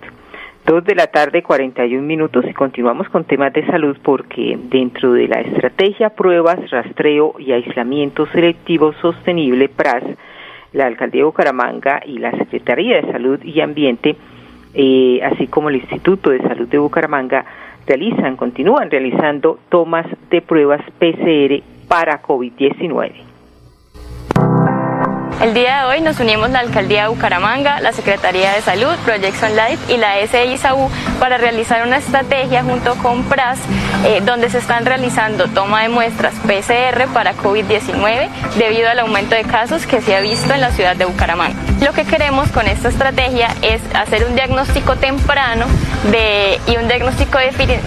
Dos 0.66 0.84
de 0.84 0.96
la 0.96 1.08
tarde, 1.08 1.44
41 1.44 2.06
minutos, 2.06 2.44
y 2.46 2.54
continuamos 2.54 3.08
con 3.08 3.24
temas 3.24 3.54
de 3.54 3.66
salud 3.66 3.98
porque 4.04 4.60
dentro 4.62 5.14
de 5.14 5.30
la 5.30 5.40
estrategia 5.40 6.10
Pruebas, 6.10 6.60
Rastreo 6.72 7.36
y 7.40 7.54
Aislamiento 7.54 8.26
Selectivo 8.34 8.92
Sostenible, 9.02 9.70
PRAS, 9.70 10.04
la 10.74 10.88
Alcaldía 10.88 11.22
de 11.22 11.26
Bucaramanga 11.28 12.02
y 12.06 12.18
la 12.18 12.32
Secretaría 12.32 12.98
de 12.98 13.14
Salud 13.14 13.42
y 13.46 13.62
Ambiente 13.62 14.18
eh, 14.74 15.22
así 15.24 15.48
como 15.48 15.70
el 15.70 15.78
Instituto 15.78 16.30
de 16.30 16.40
Salud 16.40 16.68
de 16.68 16.78
Bucaramanga, 16.78 17.46
realizan, 17.86 18.36
continúan 18.36 18.92
realizando 18.92 19.60
tomas 19.70 20.06
de 20.30 20.42
pruebas 20.42 20.82
PCR 21.00 21.64
para 21.88 22.22
COVID-19. 22.22 23.29
El 25.42 25.54
día 25.54 25.80
de 25.80 25.86
hoy 25.86 26.02
nos 26.02 26.20
unimos 26.20 26.50
la 26.50 26.60
Alcaldía 26.60 27.04
de 27.04 27.08
Bucaramanga, 27.08 27.80
la 27.80 27.94
Secretaría 27.94 28.52
de 28.52 28.62
Salud, 28.62 28.94
Projection 29.06 29.56
Life 29.56 29.94
y 29.94 29.96
la 29.96 30.16
SISAU 30.28 30.90
para 31.18 31.38
realizar 31.38 31.88
una 31.88 31.96
estrategia 31.96 32.62
junto 32.62 32.96
con 32.96 33.24
PRAS 33.24 33.58
eh, 34.06 34.22
donde 34.26 34.50
se 34.50 34.58
están 34.58 34.86
realizando 34.86 35.48
toma 35.48 35.84
de 35.84 35.90
muestras 35.90 36.34
PCR 36.46 37.08
para 37.14 37.36
COVID-19 37.36 38.28
debido 38.58 38.90
al 38.90 39.00
aumento 39.00 39.34
de 39.34 39.44
casos 39.44 39.88
que 39.88 40.02
se 40.02 40.14
ha 40.14 40.20
visto 40.20 40.54
en 40.54 40.60
la 40.60 40.72
ciudad 40.72 40.98
de 40.98 41.06
Bucaramanga. 41.06 41.56
Lo 41.80 41.94
que 41.94 42.04
queremos 42.04 42.50
con 42.50 42.68
esta 42.68 42.90
estrategia 42.90 43.48
es 43.62 43.82
hacer 43.96 44.26
un 44.26 44.36
diagnóstico 44.36 44.98
temprano 44.98 45.68
de, 46.12 46.60
y 46.68 46.76
un 46.76 46.90
diagnóstico 46.90 47.38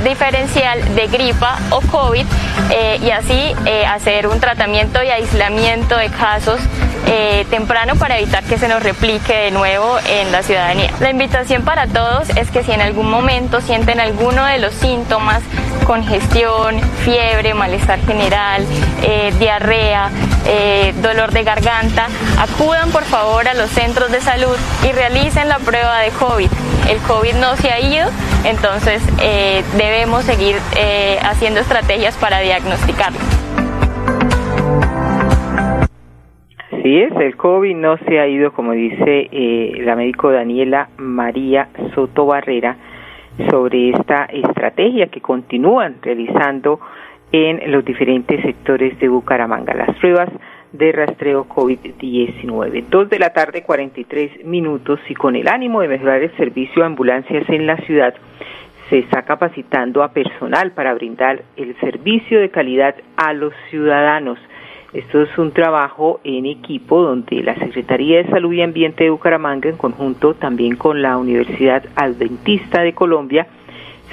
diferencial 0.04 0.94
de 0.94 1.06
gripa 1.09 1.59
o 1.68 1.82
COVID 1.82 2.25
eh, 2.71 2.99
y 3.02 3.11
así 3.11 3.54
eh, 3.66 3.85
hacer 3.85 4.26
un 4.26 4.40
tratamiento 4.40 5.02
y 5.02 5.09
aislamiento 5.09 5.99
de 5.99 6.09
casos 6.09 6.59
eh, 7.06 7.44
temprano 7.50 7.97
para 7.97 8.18
evitar 8.18 8.44
que 8.44 8.59
se 8.59 8.68
nos 8.68 8.82
replique 8.82 9.35
de 9.35 9.50
nuevo 9.50 9.99
en 10.06 10.30
la 10.30 10.42
ciudadanía. 10.42 10.90
La 11.00 11.11
invitación 11.11 11.62
para 11.62 11.87
todos 11.87 12.28
es 12.30 12.50
que 12.50 12.62
si 12.62 12.73
en 12.73 12.80
algún 12.80 13.11
momento 13.11 13.61
sienten 13.61 13.99
alguno 13.99 14.44
de 14.44 14.59
los 14.59 14.73
síntomas, 14.75 15.42
congestión, 15.85 16.80
fiebre, 17.04 17.54
malestar 17.54 18.00
general, 18.06 18.64
eh, 19.02 19.32
diarrea, 19.38 20.11
eh, 20.47 20.94
dolor 21.02 21.32
de 21.32 21.42
garganta, 21.42 22.06
acudan 22.38 22.90
por 22.92 23.04
favor 23.04 23.49
a 23.49 23.54
los 23.54 23.71
centros 23.71 24.12
de 24.12 24.21
salud 24.21 24.56
y 24.88 24.92
realicen 24.92 25.49
la 25.49 25.59
prueba 25.59 25.99
de 26.00 26.11
COVID. 26.11 26.50
El 26.88 26.99
COVID 26.99 27.35
no 27.35 27.56
se 27.56 27.73
ha 27.73 27.80
ido, 27.80 28.09
entonces 28.44 29.02
debemos 29.76 30.25
seguir 30.25 30.56
haciendo 31.23 31.61
estrategias 31.61 32.14
para 32.16 32.40
diagnosticarlo. 32.40 33.41
Es, 37.00 37.12
el 37.16 37.37
COVID 37.37 37.75
no 37.76 37.96
se 37.99 38.20
ha 38.20 38.26
ido, 38.26 38.52
como 38.52 38.72
dice 38.72 39.28
eh, 39.32 39.80
la 39.84 39.96
médico 39.96 40.30
Daniela 40.30 40.88
María 40.99 41.68
Soto 41.94 42.26
Barrera, 42.26 42.76
sobre 43.50 43.90
esta 43.90 44.25
estrategia 44.26 45.06
que 45.06 45.20
continúan 45.20 45.96
realizando 46.02 46.80
en 47.32 47.72
los 47.72 47.84
diferentes 47.84 48.42
sectores 48.42 48.99
de 48.99 49.08
Bucaramanga. 49.08 49.72
Las 49.72 49.96
pruebas 49.96 50.28
de 50.72 50.92
rastreo 50.92 51.46
COVID-19. 51.49 52.84
Dos 52.88 53.08
de 53.08 53.18
la 53.18 53.30
tarde, 53.30 53.62
43 53.62 54.44
minutos, 54.44 55.00
y 55.08 55.14
con 55.14 55.37
el 55.37 55.49
ánimo 55.49 55.80
de 55.80 55.88
mejorar 55.88 56.22
el 56.22 56.37
servicio 56.37 56.82
de 56.82 56.87
ambulancias 56.87 57.49
en 57.49 57.66
la 57.66 57.76
ciudad, 57.78 58.14
se 58.90 58.99
está 58.99 59.22
capacitando 59.22 60.02
a 60.02 60.12
personal 60.12 60.72
para 60.72 60.92
brindar 60.94 61.42
el 61.56 61.75
servicio 61.80 62.40
de 62.40 62.50
calidad 62.50 62.94
a 63.16 63.32
los 63.32 63.54
ciudadanos. 63.70 64.38
Esto 64.92 65.22
es 65.22 65.38
un 65.38 65.52
trabajo 65.52 66.20
en 66.22 66.44
equipo 66.44 67.00
donde 67.00 67.42
la 67.42 67.54
Secretaría 67.54 68.18
de 68.18 68.28
Salud 68.28 68.52
y 68.52 68.61
Ambiente 68.61 69.04
de 69.04 69.11
Bucaramanga, 69.11 69.70
en 69.70 69.78
conjunto 69.78 70.34
también 70.34 70.76
con 70.76 71.00
la 71.00 71.16
Universidad 71.16 71.82
Adventista 71.96 72.82
de 72.82 72.92
Colombia, 72.92 73.46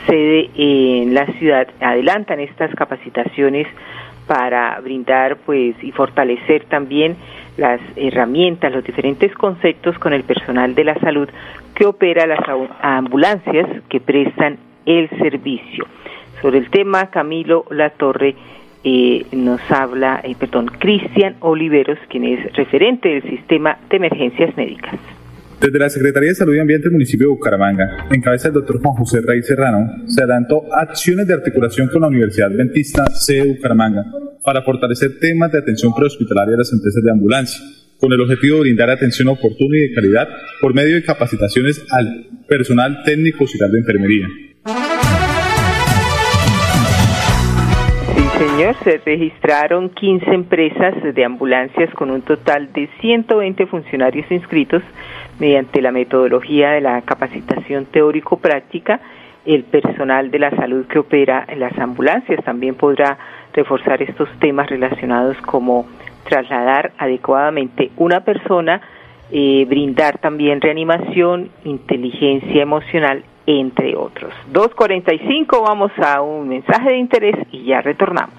sede 0.07 0.49
en 0.55 1.13
la 1.13 1.25
ciudad, 1.33 1.67
adelantan 1.81 2.39
estas 2.39 2.73
capacitaciones 2.75 3.67
para 4.25 4.79
brindar 4.79 5.35
pues 5.45 5.75
y 5.83 5.91
fortalecer 5.91 6.63
también 6.63 7.17
las 7.57 7.81
herramientas, 7.97 8.71
los 8.71 8.85
diferentes 8.85 9.33
conceptos 9.33 9.99
con 9.99 10.13
el 10.13 10.23
personal 10.23 10.75
de 10.75 10.85
la 10.85 10.97
salud 11.01 11.27
que 11.75 11.87
opera 11.87 12.25
las 12.25 12.39
ambulancias 12.81 13.67
que 13.89 13.99
prestan 13.99 14.57
el 14.85 15.09
servicio. 15.09 15.85
Sobre 16.41 16.59
el 16.59 16.69
tema, 16.69 17.07
Camilo 17.07 17.65
Latorre 17.69 18.35
nos 18.83 19.59
habla, 19.69 20.21
eh, 20.23 20.35
perdón, 20.39 20.67
Cristian 20.79 21.35
Oliveros, 21.41 21.99
quien 22.09 22.23
es 22.23 22.53
referente 22.53 23.09
del 23.09 23.23
sistema 23.23 23.77
de 23.89 23.97
emergencias 23.97 24.55
médicas. 24.55 24.99
Desde 25.59 25.77
la 25.77 25.89
Secretaría 25.89 26.29
de 26.29 26.35
Salud 26.35 26.55
y 26.55 26.59
Ambiente 26.59 26.85
del 26.85 26.93
municipio 26.93 27.27
de 27.27 27.33
Bucaramanga, 27.33 28.07
en 28.09 28.21
cabeza 28.21 28.47
del 28.47 28.55
doctor 28.55 28.79
Juan 28.81 28.95
José 28.95 29.19
Rey 29.21 29.41
Serrano, 29.43 30.05
se 30.07 30.23
adelantó 30.23 30.63
acciones 30.73 31.27
de 31.27 31.33
articulación 31.33 31.89
con 31.89 32.01
la 32.01 32.07
Universidad 32.07 32.49
Adventista 32.49 33.05
C 33.07 33.33
de 33.33 33.43
Bucaramanga 33.55 34.05
para 34.41 34.61
fortalecer 34.61 35.19
temas 35.19 35.51
de 35.51 35.59
atención 35.59 35.93
prehospitalaria 35.93 36.51
de 36.51 36.59
las 36.59 36.71
empresas 36.71 37.03
de 37.03 37.11
ambulancia, 37.11 37.59
con 37.99 38.13
el 38.13 38.21
objetivo 38.21 38.55
de 38.55 38.61
brindar 38.61 38.89
atención 38.89 39.27
oportuna 39.27 39.77
y 39.77 39.89
de 39.89 39.93
calidad 39.93 40.29
por 40.61 40.73
medio 40.73 40.95
de 40.95 41.03
capacitaciones 41.03 41.83
al 41.91 42.27
personal 42.47 43.03
técnico 43.03 43.39
auxiliar 43.41 43.69
de 43.69 43.79
enfermería. 43.79 44.27
Señor, 48.39 48.73
se 48.85 49.01
registraron 49.05 49.89
15 49.89 50.33
empresas 50.33 50.95
de 51.13 51.25
ambulancias 51.25 51.93
con 51.93 52.09
un 52.09 52.21
total 52.21 52.71
de 52.71 52.87
120 53.01 53.65
funcionarios 53.65 54.31
inscritos 54.31 54.81
mediante 55.39 55.81
la 55.81 55.91
metodología 55.91 56.71
de 56.71 56.79
la 56.79 57.01
capacitación 57.01 57.85
teórico-práctica. 57.87 59.01
El 59.45 59.65
personal 59.65 60.31
de 60.31 60.39
la 60.39 60.51
salud 60.51 60.85
que 60.85 60.99
opera 60.99 61.45
en 61.49 61.59
las 61.59 61.77
ambulancias 61.77 62.41
también 62.45 62.75
podrá 62.75 63.17
reforzar 63.53 64.01
estos 64.01 64.29
temas 64.39 64.69
relacionados 64.69 65.35
como 65.41 65.85
trasladar 66.23 66.93
adecuadamente 66.97 67.91
una 67.97 68.21
persona, 68.21 68.79
eh, 69.31 69.65
brindar 69.67 70.17
también 70.17 70.61
reanimación, 70.61 71.49
inteligencia 71.65 72.61
emocional 72.61 73.23
entre 73.49 73.95
otros. 73.97 74.31
2.45, 74.53 75.61
vamos 75.63 75.91
a 75.97 76.21
un 76.21 76.49
mensaje 76.49 76.91
de 76.91 76.97
interés 76.97 77.35
y 77.51 77.65
ya 77.65 77.81
retornamos. 77.81 78.35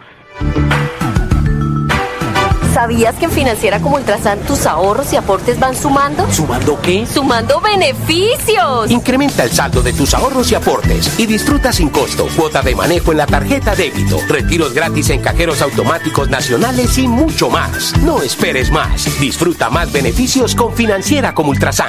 ¿Sabías 2.73 3.17
que 3.17 3.25
en 3.25 3.33
Financiera 3.33 3.81
como 3.81 3.97
Ultrasan 3.97 4.39
tus 4.47 4.65
ahorros 4.65 5.13
y 5.13 5.17
aportes 5.17 5.59
van 5.59 5.75
sumando? 5.75 6.31
¿Sumando 6.31 6.81
qué? 6.81 7.05
¡Sumando 7.05 7.61
beneficios! 7.61 8.89
Incrementa 8.89 9.43
el 9.43 9.51
saldo 9.51 9.83
de 9.83 9.93
tus 9.93 10.15
ahorros 10.15 10.53
y 10.53 10.55
aportes 10.55 11.19
y 11.19 11.27
disfruta 11.27 11.73
sin 11.73 11.89
costo 11.89 12.29
cuota 12.37 12.63
de 12.63 12.77
manejo 12.77 13.11
en 13.11 13.19
la 13.19 13.27
tarjeta 13.27 13.75
débito, 13.75 14.19
retiros 14.29 14.73
gratis 14.73 15.11
en 15.11 15.21
cajeros 15.21 15.63
automáticos 15.63 16.31
nacionales 16.31 16.97
y 16.99 17.09
mucho 17.09 17.51
más. 17.51 17.99
No 18.05 18.23
esperes 18.23 18.71
más. 18.71 19.19
Disfruta 19.21 19.69
más 19.69 19.93
beneficios 19.93 20.55
con 20.55 20.73
Financiera 20.73 21.35
como 21.35 21.51
Ultrasan. 21.51 21.89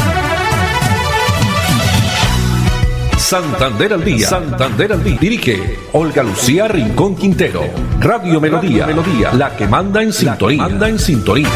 Santander 3.31 3.93
al 3.93 4.03
día. 4.03 4.27
Santander 4.27 4.91
al 4.91 5.05
día. 5.05 5.17
Dirige 5.17 5.77
Olga 5.93 6.21
Lucía 6.21 6.67
Rincón 6.67 7.15
Quintero. 7.15 7.61
Radio 8.01 8.41
Melodía. 8.41 8.85
Melodía. 8.85 9.31
La 9.31 9.55
que 9.55 9.65
manda 9.67 10.03
en 10.03 10.11
sintonía. 10.11 10.63
Manda 10.63 10.89
en 10.89 10.99
sintonía. 10.99 11.47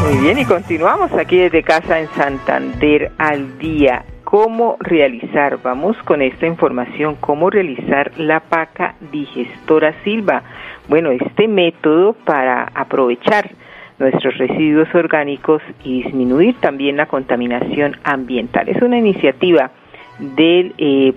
Muy 0.00 0.22
bien, 0.22 0.40
y 0.40 0.44
continuamos 0.44 1.12
aquí 1.12 1.36
desde 1.36 1.62
casa 1.62 2.00
en 2.00 2.08
Santander 2.16 3.12
al 3.18 3.58
día. 3.58 4.04
¿Cómo 4.24 4.76
realizar? 4.80 5.62
Vamos 5.62 5.96
con 5.98 6.20
esta 6.20 6.48
información. 6.48 7.14
¿Cómo 7.20 7.48
realizar 7.48 8.10
la 8.18 8.40
paca 8.40 8.96
digestora 9.12 9.94
silva? 10.02 10.42
Bueno, 10.88 11.12
este 11.12 11.46
método 11.46 12.14
para 12.24 12.72
aprovechar 12.74 13.52
nuestros 13.98 14.36
residuos 14.38 14.92
orgánicos 14.94 15.62
y 15.84 16.02
disminuir 16.02 16.56
también 16.60 16.96
la 16.96 17.06
contaminación 17.06 17.96
ambiental. 18.04 18.68
Es 18.68 18.82
una 18.82 18.98
iniciativa 18.98 19.70
del 20.18 20.74
eh, 20.78 21.12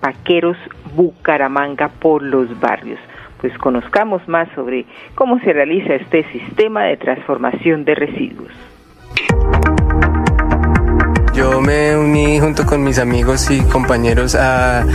Paqueros 0.00 0.56
Bucaramanga 0.94 1.88
por 1.88 2.22
los 2.22 2.60
barrios. 2.60 2.98
Pues 3.40 3.56
conozcamos 3.58 4.26
más 4.28 4.48
sobre 4.54 4.86
cómo 5.14 5.38
se 5.40 5.52
realiza 5.52 5.94
este 5.94 6.24
sistema 6.24 6.84
de 6.84 6.96
transformación 6.96 7.84
de 7.84 7.94
residuos. 7.94 8.73
Yo 11.34 11.60
me 11.60 11.96
uní 11.96 12.38
junto 12.38 12.64
con 12.64 12.84
mis 12.84 13.00
amigos 13.00 13.50
y 13.50 13.60
compañeros 13.62 14.36
a 14.36 14.86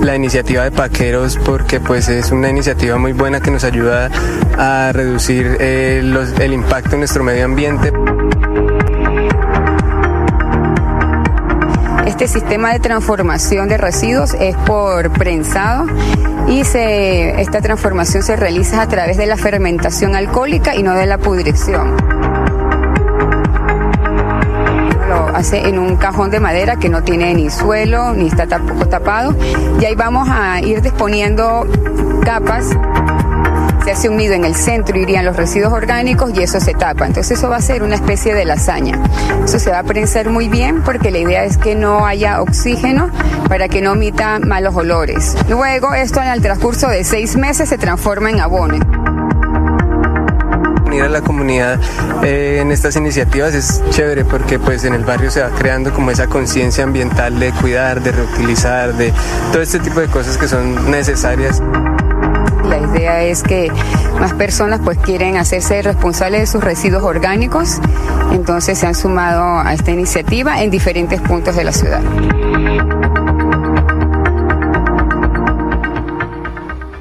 la 0.00 0.14
iniciativa 0.14 0.62
de 0.62 0.70
Paqueros 0.70 1.38
porque 1.44 1.80
pues 1.80 2.08
es 2.08 2.30
una 2.30 2.48
iniciativa 2.48 2.98
muy 2.98 3.12
buena 3.12 3.40
que 3.40 3.50
nos 3.50 3.64
ayuda 3.64 4.08
a 4.56 4.92
reducir 4.92 5.56
eh, 5.58 5.98
el 6.38 6.52
impacto 6.52 6.92
en 6.92 7.00
nuestro 7.00 7.24
medio 7.24 7.46
ambiente. 7.46 7.92
Este 12.06 12.28
sistema 12.28 12.72
de 12.72 12.78
transformación 12.78 13.68
de 13.68 13.76
residuos 13.76 14.34
es 14.34 14.54
por 14.58 15.10
prensado 15.10 15.86
y 16.46 16.62
se, 16.62 17.40
esta 17.40 17.60
transformación 17.60 18.22
se 18.22 18.36
realiza 18.36 18.82
a 18.82 18.88
través 18.88 19.16
de 19.16 19.26
la 19.26 19.36
fermentación 19.36 20.14
alcohólica 20.14 20.76
y 20.76 20.84
no 20.84 20.94
de 20.94 21.06
la 21.06 21.18
pudrición 21.18 22.21
hace 25.34 25.68
en 25.68 25.78
un 25.78 25.96
cajón 25.96 26.30
de 26.30 26.40
madera 26.40 26.76
que 26.76 26.88
no 26.88 27.02
tiene 27.02 27.34
ni 27.34 27.50
suelo 27.50 28.12
ni 28.12 28.28
está 28.28 28.46
tampoco 28.46 28.88
tapado 28.88 29.34
y 29.80 29.84
ahí 29.84 29.94
vamos 29.94 30.28
a 30.30 30.60
ir 30.60 30.82
disponiendo 30.82 31.66
capas 32.24 32.70
se 33.84 33.90
hace 33.90 34.08
un 34.08 34.16
nido 34.16 34.34
en 34.34 34.44
el 34.44 34.54
centro, 34.54 34.96
irían 34.96 35.24
los 35.24 35.36
residuos 35.36 35.72
orgánicos 35.72 36.30
y 36.34 36.42
eso 36.42 36.60
se 36.60 36.72
tapa. 36.72 37.06
Entonces 37.06 37.36
eso 37.38 37.48
va 37.48 37.56
a 37.56 37.60
ser 37.60 37.82
una 37.82 37.96
especie 37.96 38.32
de 38.32 38.44
lasaña. 38.44 39.00
Eso 39.44 39.58
se 39.58 39.72
va 39.72 39.80
a 39.80 39.82
prensar 39.82 40.30
muy 40.30 40.48
bien 40.48 40.82
porque 40.82 41.10
la 41.10 41.18
idea 41.18 41.44
es 41.44 41.56
que 41.56 41.74
no 41.74 42.06
haya 42.06 42.40
oxígeno 42.42 43.10
para 43.48 43.68
que 43.68 43.82
no 43.82 43.94
emita 43.94 44.38
malos 44.38 44.76
olores. 44.76 45.36
Luego 45.48 45.94
esto 45.94 46.22
en 46.22 46.28
el 46.28 46.40
transcurso 46.40 46.88
de 46.88 47.02
seis 47.02 47.36
meses 47.36 47.68
se 47.68 47.78
transforma 47.78 48.30
en 48.30 48.40
abono 48.40 49.01
unir 50.92 51.04
a 51.04 51.08
la 51.08 51.22
comunidad 51.22 51.80
eh, 52.22 52.58
en 52.60 52.70
estas 52.70 52.96
iniciativas 52.96 53.54
es 53.54 53.82
chévere 53.90 54.24
porque 54.24 54.58
pues 54.58 54.84
en 54.84 54.92
el 54.92 55.04
barrio 55.04 55.30
se 55.30 55.40
va 55.40 55.48
creando 55.50 55.92
como 55.92 56.10
esa 56.10 56.26
conciencia 56.26 56.84
ambiental 56.84 57.38
de 57.38 57.50
cuidar, 57.52 58.02
de 58.02 58.12
reutilizar, 58.12 58.92
de 58.92 59.12
todo 59.52 59.62
este 59.62 59.78
tipo 59.78 60.00
de 60.00 60.08
cosas 60.08 60.36
que 60.36 60.46
son 60.46 60.90
necesarias. 60.90 61.62
La 62.64 62.78
idea 62.78 63.22
es 63.22 63.42
que 63.42 63.70
más 64.20 64.34
personas 64.34 64.80
pues 64.84 64.98
quieren 64.98 65.36
hacerse 65.36 65.80
responsables 65.82 66.40
de 66.40 66.46
sus 66.46 66.62
residuos 66.62 67.02
orgánicos, 67.02 67.80
entonces 68.32 68.78
se 68.78 68.86
han 68.86 68.94
sumado 68.94 69.60
a 69.60 69.72
esta 69.72 69.90
iniciativa 69.90 70.62
en 70.62 70.70
diferentes 70.70 71.20
puntos 71.22 71.56
de 71.56 71.64
la 71.64 71.72
ciudad. 71.72 72.02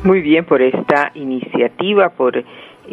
Muy 0.04 0.22
bien 0.22 0.46
por 0.46 0.62
esta 0.62 1.12
iniciativa, 1.14 2.10
por 2.10 2.44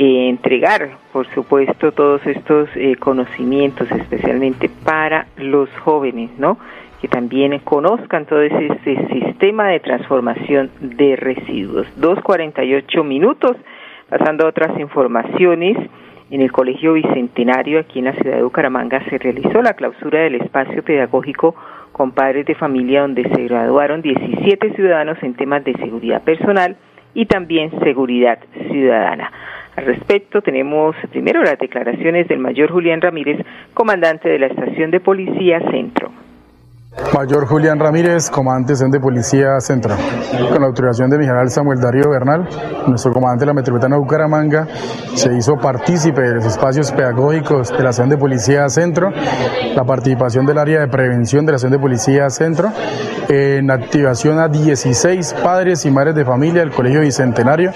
eh, 0.00 0.28
entregar, 0.28 0.90
por 1.12 1.26
supuesto, 1.34 1.90
todos 1.90 2.24
estos 2.24 2.68
eh, 2.76 2.94
conocimientos, 3.00 3.90
especialmente 3.90 4.70
para 4.84 5.26
los 5.36 5.68
jóvenes, 5.80 6.30
¿no? 6.38 6.56
Que 7.00 7.08
también 7.08 7.58
conozcan 7.64 8.24
todo 8.24 8.42
ese, 8.42 8.68
sistema 9.12 9.66
de 9.66 9.80
transformación 9.80 10.70
de 10.80 11.16
residuos. 11.16 11.88
2.48 12.00 13.04
minutos, 13.04 13.56
pasando 14.08 14.46
a 14.46 14.50
otras 14.50 14.78
informaciones. 14.78 15.76
En 16.30 16.42
el 16.42 16.52
Colegio 16.52 16.92
Bicentenario, 16.92 17.80
aquí 17.80 17.98
en 17.98 18.04
la 18.04 18.12
ciudad 18.12 18.36
de 18.36 18.42
Bucaramanga, 18.44 19.02
se 19.10 19.18
realizó 19.18 19.62
la 19.62 19.72
clausura 19.72 20.20
del 20.20 20.36
espacio 20.36 20.84
pedagógico 20.84 21.56
con 21.90 22.12
padres 22.12 22.46
de 22.46 22.54
familia, 22.54 23.00
donde 23.00 23.28
se 23.28 23.44
graduaron 23.48 24.00
17 24.00 24.74
ciudadanos 24.76 25.20
en 25.22 25.34
temas 25.34 25.64
de 25.64 25.72
seguridad 25.72 26.22
personal 26.22 26.76
y 27.14 27.26
también 27.26 27.72
seguridad 27.80 28.38
ciudadana. 28.70 29.32
Al 29.78 29.86
respecto, 29.86 30.40
tenemos 30.42 30.96
primero 31.12 31.40
las 31.40 31.56
declaraciones 31.56 32.26
del 32.26 32.40
mayor 32.40 32.68
Julián 32.72 33.00
Ramírez, 33.00 33.46
comandante 33.74 34.28
de 34.28 34.36
la 34.36 34.48
estación 34.48 34.90
de 34.90 34.98
policía 34.98 35.60
Centro. 35.70 36.10
Mayor 37.14 37.46
Julián 37.46 37.78
Ramírez, 37.78 38.28
comandante 38.28 38.74
de 38.74 38.98
Policía 38.98 39.60
Central. 39.60 39.96
Con 40.50 40.60
la 40.60 40.66
autorización 40.66 41.10
de 41.10 41.18
mi 41.18 41.26
general 41.26 41.48
Samuel 41.50 41.78
Darío 41.78 42.10
Bernal, 42.10 42.48
nuestro 42.88 43.12
comandante 43.12 43.42
de 43.42 43.46
la 43.46 43.54
Metropolitana 43.54 43.98
Bucaramanga, 43.98 44.66
se 45.14 45.32
hizo 45.36 45.54
partícipe 45.56 46.22
de 46.22 46.34
los 46.34 46.46
espacios 46.46 46.90
pedagógicos 46.90 47.70
de 47.70 47.80
la 47.80 47.90
Acción 47.90 48.08
de 48.08 48.16
Policía 48.16 48.68
Centro, 48.68 49.10
la 49.76 49.84
participación 49.84 50.44
del 50.44 50.58
área 50.58 50.80
de 50.80 50.88
prevención 50.88 51.46
de 51.46 51.52
la 51.52 51.56
Acción 51.56 51.70
de 51.70 51.78
Policía 51.78 52.28
Centro, 52.30 52.70
en 53.28 53.70
activación 53.70 54.38
a 54.38 54.48
16 54.48 55.34
padres 55.42 55.84
y 55.84 55.90
madres 55.90 56.14
de 56.14 56.24
familia 56.24 56.60
del 56.60 56.70
Colegio 56.70 57.00
Bicentenario, 57.00 57.72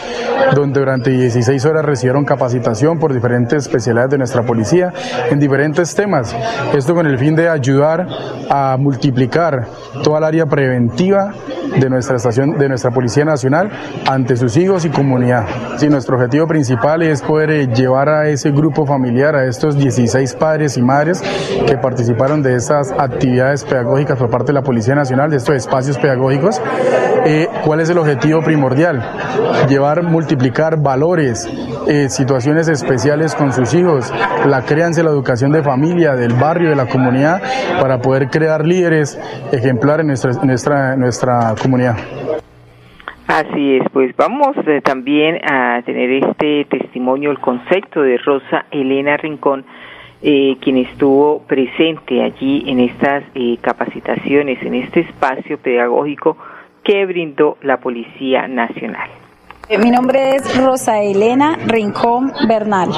donde 0.54 0.80
durante 0.80 1.10
16 1.10 1.64
horas 1.66 1.84
recibieron 1.84 2.24
capacitación 2.24 2.98
por 2.98 3.12
diferentes 3.12 3.66
especialidades 3.66 4.10
de 4.10 4.18
nuestra 4.18 4.42
policía 4.42 4.92
en 5.30 5.38
diferentes 5.38 5.94
temas. 5.94 6.34
Esto 6.74 6.94
con 6.94 7.06
el 7.06 7.18
fin 7.18 7.36
de 7.36 7.48
ayudar 7.48 8.06
a 8.48 8.76
multiplicar 8.78 9.66
toda 10.02 10.18
el 10.18 10.24
área 10.24 10.46
preventiva 10.46 11.32
de 11.78 11.88
nuestra 11.88 12.16
estación, 12.16 12.58
de 12.58 12.68
nuestra 12.68 12.90
Policía 12.90 13.24
Nacional 13.24 13.70
ante 14.06 14.36
sus 14.36 14.56
hijos 14.56 14.84
y 14.84 14.90
comunidad. 14.90 15.46
Sí, 15.76 15.88
nuestro 15.88 16.16
objetivo 16.16 16.46
principal 16.46 17.02
es 17.02 17.22
poder 17.22 17.50
eh, 17.50 17.66
llevar 17.68 18.08
a 18.08 18.28
ese 18.28 18.50
grupo 18.50 18.86
familiar, 18.86 19.34
a 19.36 19.46
estos 19.46 19.76
16 19.76 20.34
padres 20.34 20.76
y 20.76 20.82
madres 20.82 21.22
que 21.66 21.76
participaron 21.78 22.42
de 22.42 22.56
esas 22.56 22.92
actividades 22.92 23.64
pedagógicas 23.64 24.18
por 24.18 24.30
parte 24.30 24.48
de 24.48 24.54
la 24.54 24.62
Policía 24.62 24.94
Nacional, 24.94 25.30
estos 25.42 25.56
espacios 25.56 25.98
pedagógicos, 25.98 26.62
eh, 27.26 27.48
¿cuál 27.64 27.80
es 27.80 27.90
el 27.90 27.98
objetivo 27.98 28.42
primordial? 28.42 29.02
Llevar, 29.68 30.02
multiplicar 30.02 30.80
valores, 30.80 31.46
eh, 31.88 32.08
situaciones 32.08 32.68
especiales 32.68 33.34
con 33.34 33.52
sus 33.52 33.74
hijos, 33.74 34.12
la 34.46 34.62
crianza 34.62 35.02
la 35.02 35.10
educación 35.10 35.50
de 35.52 35.62
familia, 35.62 36.14
del 36.14 36.34
barrio, 36.34 36.70
de 36.70 36.76
la 36.76 36.86
comunidad, 36.86 37.42
para 37.80 37.98
poder 37.98 38.28
crear 38.28 38.64
líderes 38.64 39.18
ejemplares 39.52 40.02
en 40.02 40.06
nuestra, 40.08 40.32
nuestra, 40.44 40.96
nuestra 40.96 41.54
comunidad. 41.60 41.96
Así 43.26 43.78
es, 43.78 43.84
pues 43.92 44.14
vamos 44.16 44.56
eh, 44.66 44.80
también 44.82 45.38
a 45.50 45.82
tener 45.82 46.24
este 46.24 46.66
testimonio, 46.66 47.30
el 47.30 47.38
concepto 47.38 48.02
de 48.02 48.18
Rosa 48.18 48.66
Elena 48.70 49.16
Rincón, 49.16 49.64
eh, 50.22 50.56
quien 50.60 50.76
estuvo 50.76 51.42
presente 51.42 52.22
allí 52.22 52.64
en 52.66 52.80
estas 52.80 53.24
eh, 53.34 53.56
capacitaciones, 53.60 54.62
en 54.62 54.74
este 54.74 55.00
espacio 55.00 55.58
pedagógico 55.58 56.36
que 56.84 57.04
brindó 57.06 57.58
la 57.62 57.80
Policía 57.80 58.48
Nacional. 58.48 59.21
Eh, 59.68 59.78
mi 59.78 59.90
nombre 59.90 60.34
es 60.34 60.56
Rosa 60.56 61.00
Elena 61.00 61.56
Rincón 61.66 62.32
Bernal. 62.48 62.90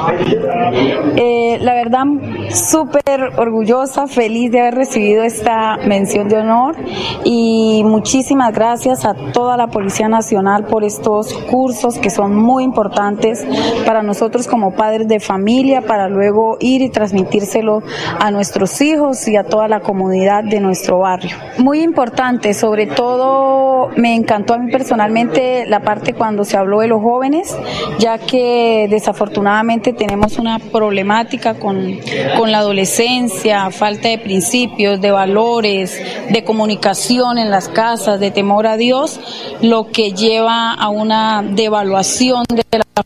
Eh, 1.16 1.58
la 1.60 1.74
verdad, 1.74 2.04
súper 2.50 3.32
orgullosa, 3.36 4.06
feliz 4.06 4.50
de 4.50 4.60
haber 4.60 4.74
recibido 4.76 5.22
esta 5.24 5.76
mención 5.86 6.28
de 6.28 6.38
honor 6.38 6.74
y 7.22 7.82
muchísimas 7.84 8.54
gracias 8.54 9.04
a 9.04 9.14
toda 9.14 9.58
la 9.58 9.66
Policía 9.66 10.08
Nacional 10.08 10.64
por 10.64 10.84
estos 10.84 11.34
cursos 11.34 11.98
que 11.98 12.08
son 12.08 12.34
muy 12.34 12.64
importantes 12.64 13.46
para 13.84 14.02
nosotros 14.02 14.46
como 14.46 14.74
padres 14.74 15.06
de 15.06 15.20
familia, 15.20 15.82
para 15.82 16.08
luego 16.08 16.56
ir 16.60 16.80
y 16.80 16.88
transmitírselo 16.88 17.82
a 18.18 18.30
nuestros 18.30 18.80
hijos 18.80 19.28
y 19.28 19.36
a 19.36 19.44
toda 19.44 19.68
la 19.68 19.80
comunidad 19.80 20.44
de 20.44 20.60
nuestro 20.60 21.00
barrio. 21.00 21.36
Muy 21.58 21.82
importante, 21.82 22.54
sobre 22.54 22.86
todo 22.86 23.90
me 23.96 24.14
encantó 24.14 24.54
a 24.54 24.58
mí 24.58 24.72
personalmente 24.72 25.66
la 25.66 25.80
parte 25.80 26.14
cuando 26.14 26.44
se 26.44 26.53
habló 26.56 26.80
de 26.80 26.88
los 26.88 27.02
jóvenes, 27.02 27.56
ya 27.98 28.18
que 28.18 28.86
desafortunadamente 28.88 29.92
tenemos 29.92 30.38
una 30.38 30.58
problemática 30.58 31.54
con, 31.54 31.98
con 32.36 32.52
la 32.52 32.58
adolescencia, 32.58 33.70
falta 33.70 34.08
de 34.08 34.18
principios, 34.18 35.00
de 35.00 35.10
valores, 35.10 36.00
de 36.30 36.44
comunicación 36.44 37.38
en 37.38 37.50
las 37.50 37.68
casas, 37.68 38.20
de 38.20 38.30
temor 38.30 38.66
a 38.66 38.76
Dios, 38.76 39.20
lo 39.62 39.88
que 39.90 40.12
lleva 40.12 40.72
a 40.72 40.88
una 40.88 41.42
devaluación 41.42 42.44
de 42.48 42.64
la 42.78 43.04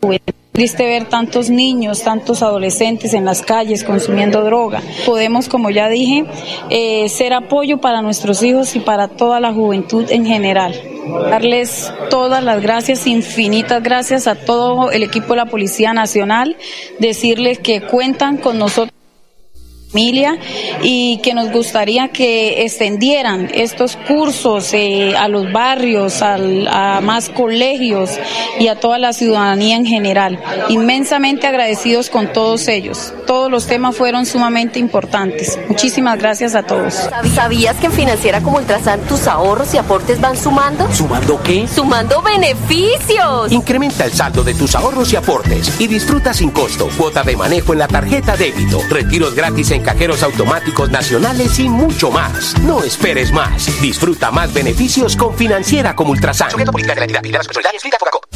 juventud 0.00 0.36
triste 0.56 0.86
ver 0.86 1.04
tantos 1.04 1.50
niños, 1.50 2.02
tantos 2.02 2.42
adolescentes 2.42 3.12
en 3.12 3.26
las 3.26 3.42
calles 3.42 3.84
consumiendo 3.84 4.42
droga. 4.42 4.80
Podemos, 5.04 5.50
como 5.50 5.68
ya 5.68 5.90
dije, 5.90 6.24
eh, 6.70 7.10
ser 7.10 7.34
apoyo 7.34 7.76
para 7.76 8.00
nuestros 8.00 8.42
hijos 8.42 8.74
y 8.74 8.80
para 8.80 9.08
toda 9.08 9.38
la 9.38 9.52
juventud 9.52 10.10
en 10.10 10.24
general. 10.24 10.95
Darles 11.06 11.92
todas 12.10 12.42
las 12.42 12.60
gracias, 12.60 13.06
infinitas 13.06 13.82
gracias 13.82 14.26
a 14.26 14.34
todo 14.34 14.90
el 14.90 15.02
equipo 15.02 15.28
de 15.28 15.36
la 15.36 15.46
Policía 15.46 15.92
Nacional, 15.92 16.56
decirles 16.98 17.58
que 17.58 17.82
cuentan 17.82 18.38
con 18.38 18.58
nosotros 18.58 18.95
familia 19.96 20.36
y 20.82 21.22
que 21.22 21.32
nos 21.32 21.50
gustaría 21.50 22.08
que 22.08 22.64
extendieran 22.64 23.48
estos 23.54 23.96
cursos 23.96 24.74
eh, 24.74 25.16
a 25.16 25.26
los 25.28 25.50
barrios, 25.50 26.20
a 26.20 27.00
más 27.02 27.30
colegios 27.30 28.10
y 28.60 28.68
a 28.68 28.78
toda 28.78 28.98
la 28.98 29.14
ciudadanía 29.14 29.76
en 29.76 29.86
general. 29.86 30.38
Inmensamente 30.68 31.46
agradecidos 31.46 32.10
con 32.10 32.30
todos 32.30 32.68
ellos. 32.68 33.14
Todos 33.26 33.50
los 33.50 33.66
temas 33.66 33.96
fueron 33.96 34.26
sumamente 34.26 34.78
importantes. 34.78 35.58
Muchísimas 35.66 36.18
gracias 36.18 36.54
a 36.54 36.62
todos. 36.62 37.08
¿Sabías 37.34 37.76
que 37.76 37.86
en 37.86 37.92
Financiera 37.92 38.42
como 38.42 38.58
Ultrasan 38.58 39.00
tus 39.08 39.26
ahorros 39.26 39.72
y 39.72 39.78
aportes 39.78 40.20
van 40.20 40.36
sumando? 40.36 40.92
¿Sumando 40.92 41.40
qué? 41.42 41.66
¡Sumando 41.66 42.20
beneficios! 42.20 43.50
Incrementa 43.50 44.04
el 44.04 44.12
saldo 44.12 44.44
de 44.44 44.52
tus 44.52 44.74
ahorros 44.74 45.10
y 45.14 45.16
aportes 45.16 45.80
y 45.80 45.86
disfruta 45.86 46.34
sin 46.34 46.50
costo 46.50 46.90
cuota 46.98 47.22
de 47.22 47.34
manejo 47.34 47.72
en 47.72 47.78
la 47.78 47.88
tarjeta 47.88 48.36
débito, 48.36 48.82
retiros 48.90 49.34
gratis 49.34 49.70
en 49.70 49.85
cajeros 49.86 50.22
automáticos 50.24 50.90
nacionales 50.90 51.60
y 51.60 51.68
mucho 51.68 52.10
más. 52.10 52.60
No 52.62 52.82
esperes 52.82 53.30
más. 53.32 53.80
Disfruta 53.80 54.32
más 54.32 54.52
beneficios 54.52 55.14
con 55.14 55.36
Financiera 55.36 55.94
como 55.94 56.10
Ultrasan. 56.10 56.48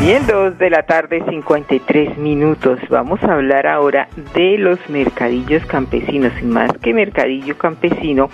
Bien, 0.00 0.26
dos 0.26 0.56
de 0.56 0.70
la 0.70 0.84
tarde, 0.84 1.22
53 1.28 2.16
minutos. 2.16 2.78
Vamos 2.88 3.22
a 3.22 3.34
hablar 3.34 3.66
ahora 3.66 4.08
de 4.34 4.56
los 4.56 4.78
mercadillos 4.88 5.66
campesinos. 5.66 6.32
Y 6.40 6.46
más 6.46 6.72
que 6.78 6.94
mercadillo 6.94 7.58
campesino, 7.58 8.30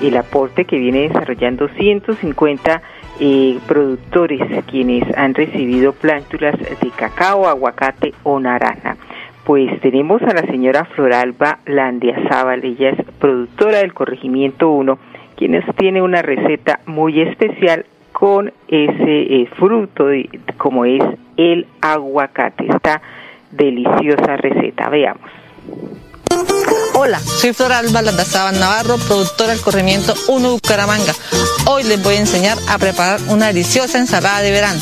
el 0.00 0.16
aporte 0.16 0.66
que 0.66 0.78
viene 0.78 1.08
desarrollando 1.08 1.68
150 1.68 2.82
eh, 3.18 3.58
productores 3.66 4.40
quienes 4.66 5.02
han 5.16 5.34
recibido 5.34 5.94
plántulas 5.94 6.56
de 6.56 6.90
cacao, 6.96 7.48
aguacate 7.48 8.14
o 8.22 8.38
naranja. 8.38 8.96
Pues 9.44 9.80
tenemos 9.80 10.22
a 10.22 10.32
la 10.32 10.42
señora 10.42 10.84
Floralba 10.84 11.58
Landiazábal, 11.66 12.64
ella 12.64 12.90
es 12.90 13.04
productora 13.18 13.78
del 13.78 13.94
Corregimiento 13.94 14.70
1, 14.70 14.96
quien 15.36 15.60
tiene 15.76 16.02
una 16.02 16.22
receta 16.22 16.78
muy 16.86 17.20
especial 17.20 17.84
con 18.20 18.52
ese 18.68 19.22
eh, 19.22 19.48
fruto 19.58 20.04
como 20.58 20.84
es 20.84 21.02
el 21.38 21.66
aguacate. 21.80 22.66
Esta 22.68 23.00
deliciosa 23.50 24.36
receta. 24.36 24.90
Veamos. 24.90 25.30
Hola, 26.94 27.18
soy 27.18 27.54
Flora 27.54 27.78
Alba 27.78 28.02
Navarro, 28.02 28.98
productora 28.98 29.52
del 29.52 29.62
corrimiento 29.62 30.14
1 30.28 30.50
Bucaramanga. 30.50 31.14
Hoy 31.64 31.82
les 31.84 32.02
voy 32.02 32.16
a 32.16 32.20
enseñar 32.20 32.58
a 32.68 32.76
preparar 32.78 33.20
una 33.28 33.46
deliciosa 33.46 33.98
ensalada 33.98 34.42
de 34.42 34.50
verano. 34.50 34.80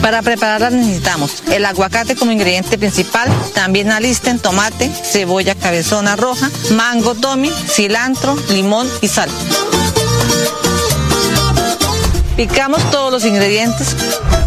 Para 0.00 0.22
prepararla 0.22 0.70
necesitamos 0.70 1.42
el 1.50 1.64
aguacate 1.64 2.14
como 2.14 2.30
ingrediente 2.30 2.78
principal, 2.78 3.28
también 3.52 3.90
alisten 3.90 4.38
tomate, 4.38 4.88
cebolla 4.88 5.56
cabezona 5.56 6.14
roja, 6.14 6.48
mango 6.76 7.16
tomi, 7.16 7.50
cilantro, 7.50 8.36
limón 8.50 8.88
y 9.00 9.08
sal. 9.08 9.28
Picamos 12.36 12.90
todos 12.90 13.10
los 13.10 13.24
ingredientes, 13.24 13.96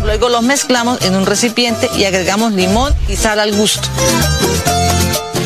luego 0.03 0.29
los 0.29 0.43
mezclamos 0.43 1.01
en 1.01 1.15
un 1.15 1.25
recipiente 1.25 1.89
y 1.97 2.05
agregamos 2.05 2.53
limón 2.53 2.93
y 3.07 3.15
sal 3.15 3.39
al 3.39 3.51
gusto. 3.51 3.87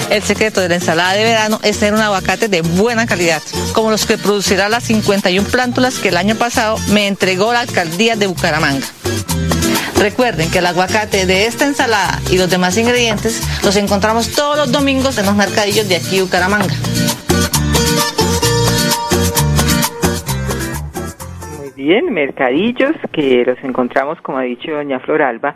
El 0.10 0.22
secreto 0.24 0.60
de 0.60 0.68
la 0.68 0.76
ensalada 0.76 1.14
de 1.14 1.24
verano 1.24 1.60
es 1.64 1.80
tener 1.80 1.94
un 1.94 2.02
aguacate 2.02 2.50
de 2.50 2.62
buena 2.62 3.08
calidad, 3.08 3.42
como 3.72 3.92
los 3.92 4.06
que 4.06 4.18
producirá 4.18 4.68
las 4.68 4.84
51 4.84 5.48
plántulas 5.48 5.96
que 5.96 6.10
el 6.10 6.18
año 6.18 6.36
pasado 6.36 6.78
me 6.90 7.08
entregó 7.08 7.54
la 7.54 7.62
alcaldía 7.62 8.18
de 8.18 8.28
Bucaramanga. 8.28 8.86
Recuerden 9.96 10.52
que 10.52 10.60
el 10.60 10.66
aguacate 10.66 11.26
de 11.26 11.46
esta 11.46 11.66
ensalada 11.66 12.22
y 12.30 12.38
los 12.38 12.50
demás 12.50 12.76
ingredientes 12.76 13.40
los 13.64 13.78
encontramos 13.78 14.28
todos 14.32 14.58
los 14.58 14.70
domingos 14.70 15.18
en 15.18 15.26
los 15.28 15.36
mercadillos 15.36 15.88
de 15.88 15.96
aquí 15.96 16.20
Bucaramanga. 16.20 16.76
Bien, 21.86 22.14
mercadillos 22.14 22.94
que 23.12 23.44
los 23.46 23.62
encontramos, 23.62 24.22
como 24.22 24.38
ha 24.38 24.44
dicho 24.44 24.72
doña 24.72 25.02
Floralba, 25.02 25.54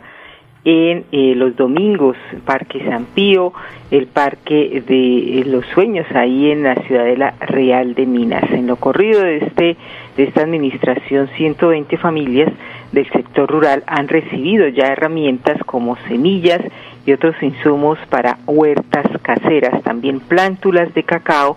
en 0.62 1.06
eh, 1.10 1.32
los 1.34 1.56
domingos, 1.56 2.18
Parque 2.44 2.84
San 2.84 3.06
Pío, 3.06 3.54
el 3.90 4.08
Parque 4.08 4.82
de 4.86 5.44
los 5.46 5.64
Sueños, 5.72 6.04
ahí 6.14 6.50
en 6.50 6.64
la 6.64 6.74
Ciudadela 6.82 7.32
Real 7.40 7.94
de 7.94 8.04
Minas. 8.04 8.44
En 8.50 8.66
lo 8.66 8.76
corrido 8.76 9.22
de, 9.22 9.38
este, 9.38 9.78
de 10.18 10.24
esta 10.24 10.42
administración, 10.42 11.30
120 11.34 11.96
familias 11.96 12.52
del 12.92 13.08
sector 13.08 13.50
rural 13.50 13.82
han 13.86 14.06
recibido 14.06 14.68
ya 14.68 14.88
herramientas 14.88 15.56
como 15.64 15.96
semillas 16.08 16.60
y 17.06 17.12
otros 17.14 17.42
insumos 17.42 17.98
para 18.10 18.36
huertas 18.46 19.06
caseras, 19.22 19.82
también 19.82 20.20
plántulas 20.20 20.92
de 20.92 21.04
cacao, 21.04 21.56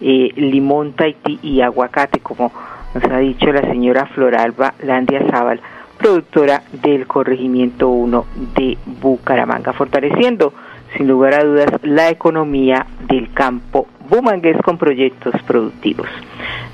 eh, 0.00 0.30
limón 0.36 0.92
Tahití 0.92 1.40
y 1.42 1.60
aguacate, 1.60 2.20
como 2.20 2.52
nos 2.94 3.04
ha 3.04 3.18
dicho 3.18 3.52
la 3.52 3.62
señora 3.62 4.06
Floralba 4.06 4.74
Landia 4.82 5.22
Zaval 5.30 5.60
productora 6.02 6.62
del 6.72 7.06
Corregimiento 7.06 7.88
1 7.88 8.26
de 8.56 8.76
Bucaramanga, 9.00 9.72
fortaleciendo 9.72 10.52
sin 10.96 11.06
lugar 11.06 11.34
a 11.34 11.44
dudas 11.44 11.70
la 11.82 12.10
economía 12.10 12.86
del 13.08 13.32
campo 13.32 13.86
bumangués 14.08 14.56
con 14.62 14.78
proyectos 14.78 15.32
productivos. 15.46 16.08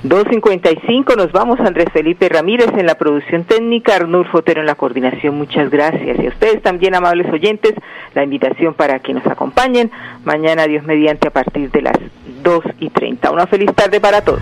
2.55 0.03 1.15
nos 1.15 1.31
vamos 1.31 1.59
Andrés 1.59 1.87
Felipe 1.93 2.27
Ramírez 2.27 2.69
en 2.77 2.85
la 2.85 2.95
producción 2.95 3.43
técnica, 3.43 3.95
Arnul 3.95 4.25
Fotero 4.25 4.61
en 4.61 4.65
la 4.65 4.75
coordinación, 4.75 5.37
muchas 5.37 5.69
gracias. 5.69 6.19
Y 6.19 6.25
a 6.25 6.29
ustedes 6.29 6.61
también, 6.61 6.95
amables 6.95 7.31
oyentes, 7.31 7.73
la 8.15 8.23
invitación 8.23 8.73
para 8.73 8.99
que 8.99 9.13
nos 9.13 9.25
acompañen 9.27 9.91
mañana, 10.25 10.67
Dios 10.67 10.85
mediante, 10.85 11.27
a 11.27 11.31
partir 11.31 11.69
de 11.71 11.81
las 11.83 11.97
2 12.43 12.63
y 12.79 12.89
30. 12.89 13.31
Una 13.31 13.45
feliz 13.45 13.73
tarde 13.75 13.99
para 13.99 14.21
todos. 14.21 14.41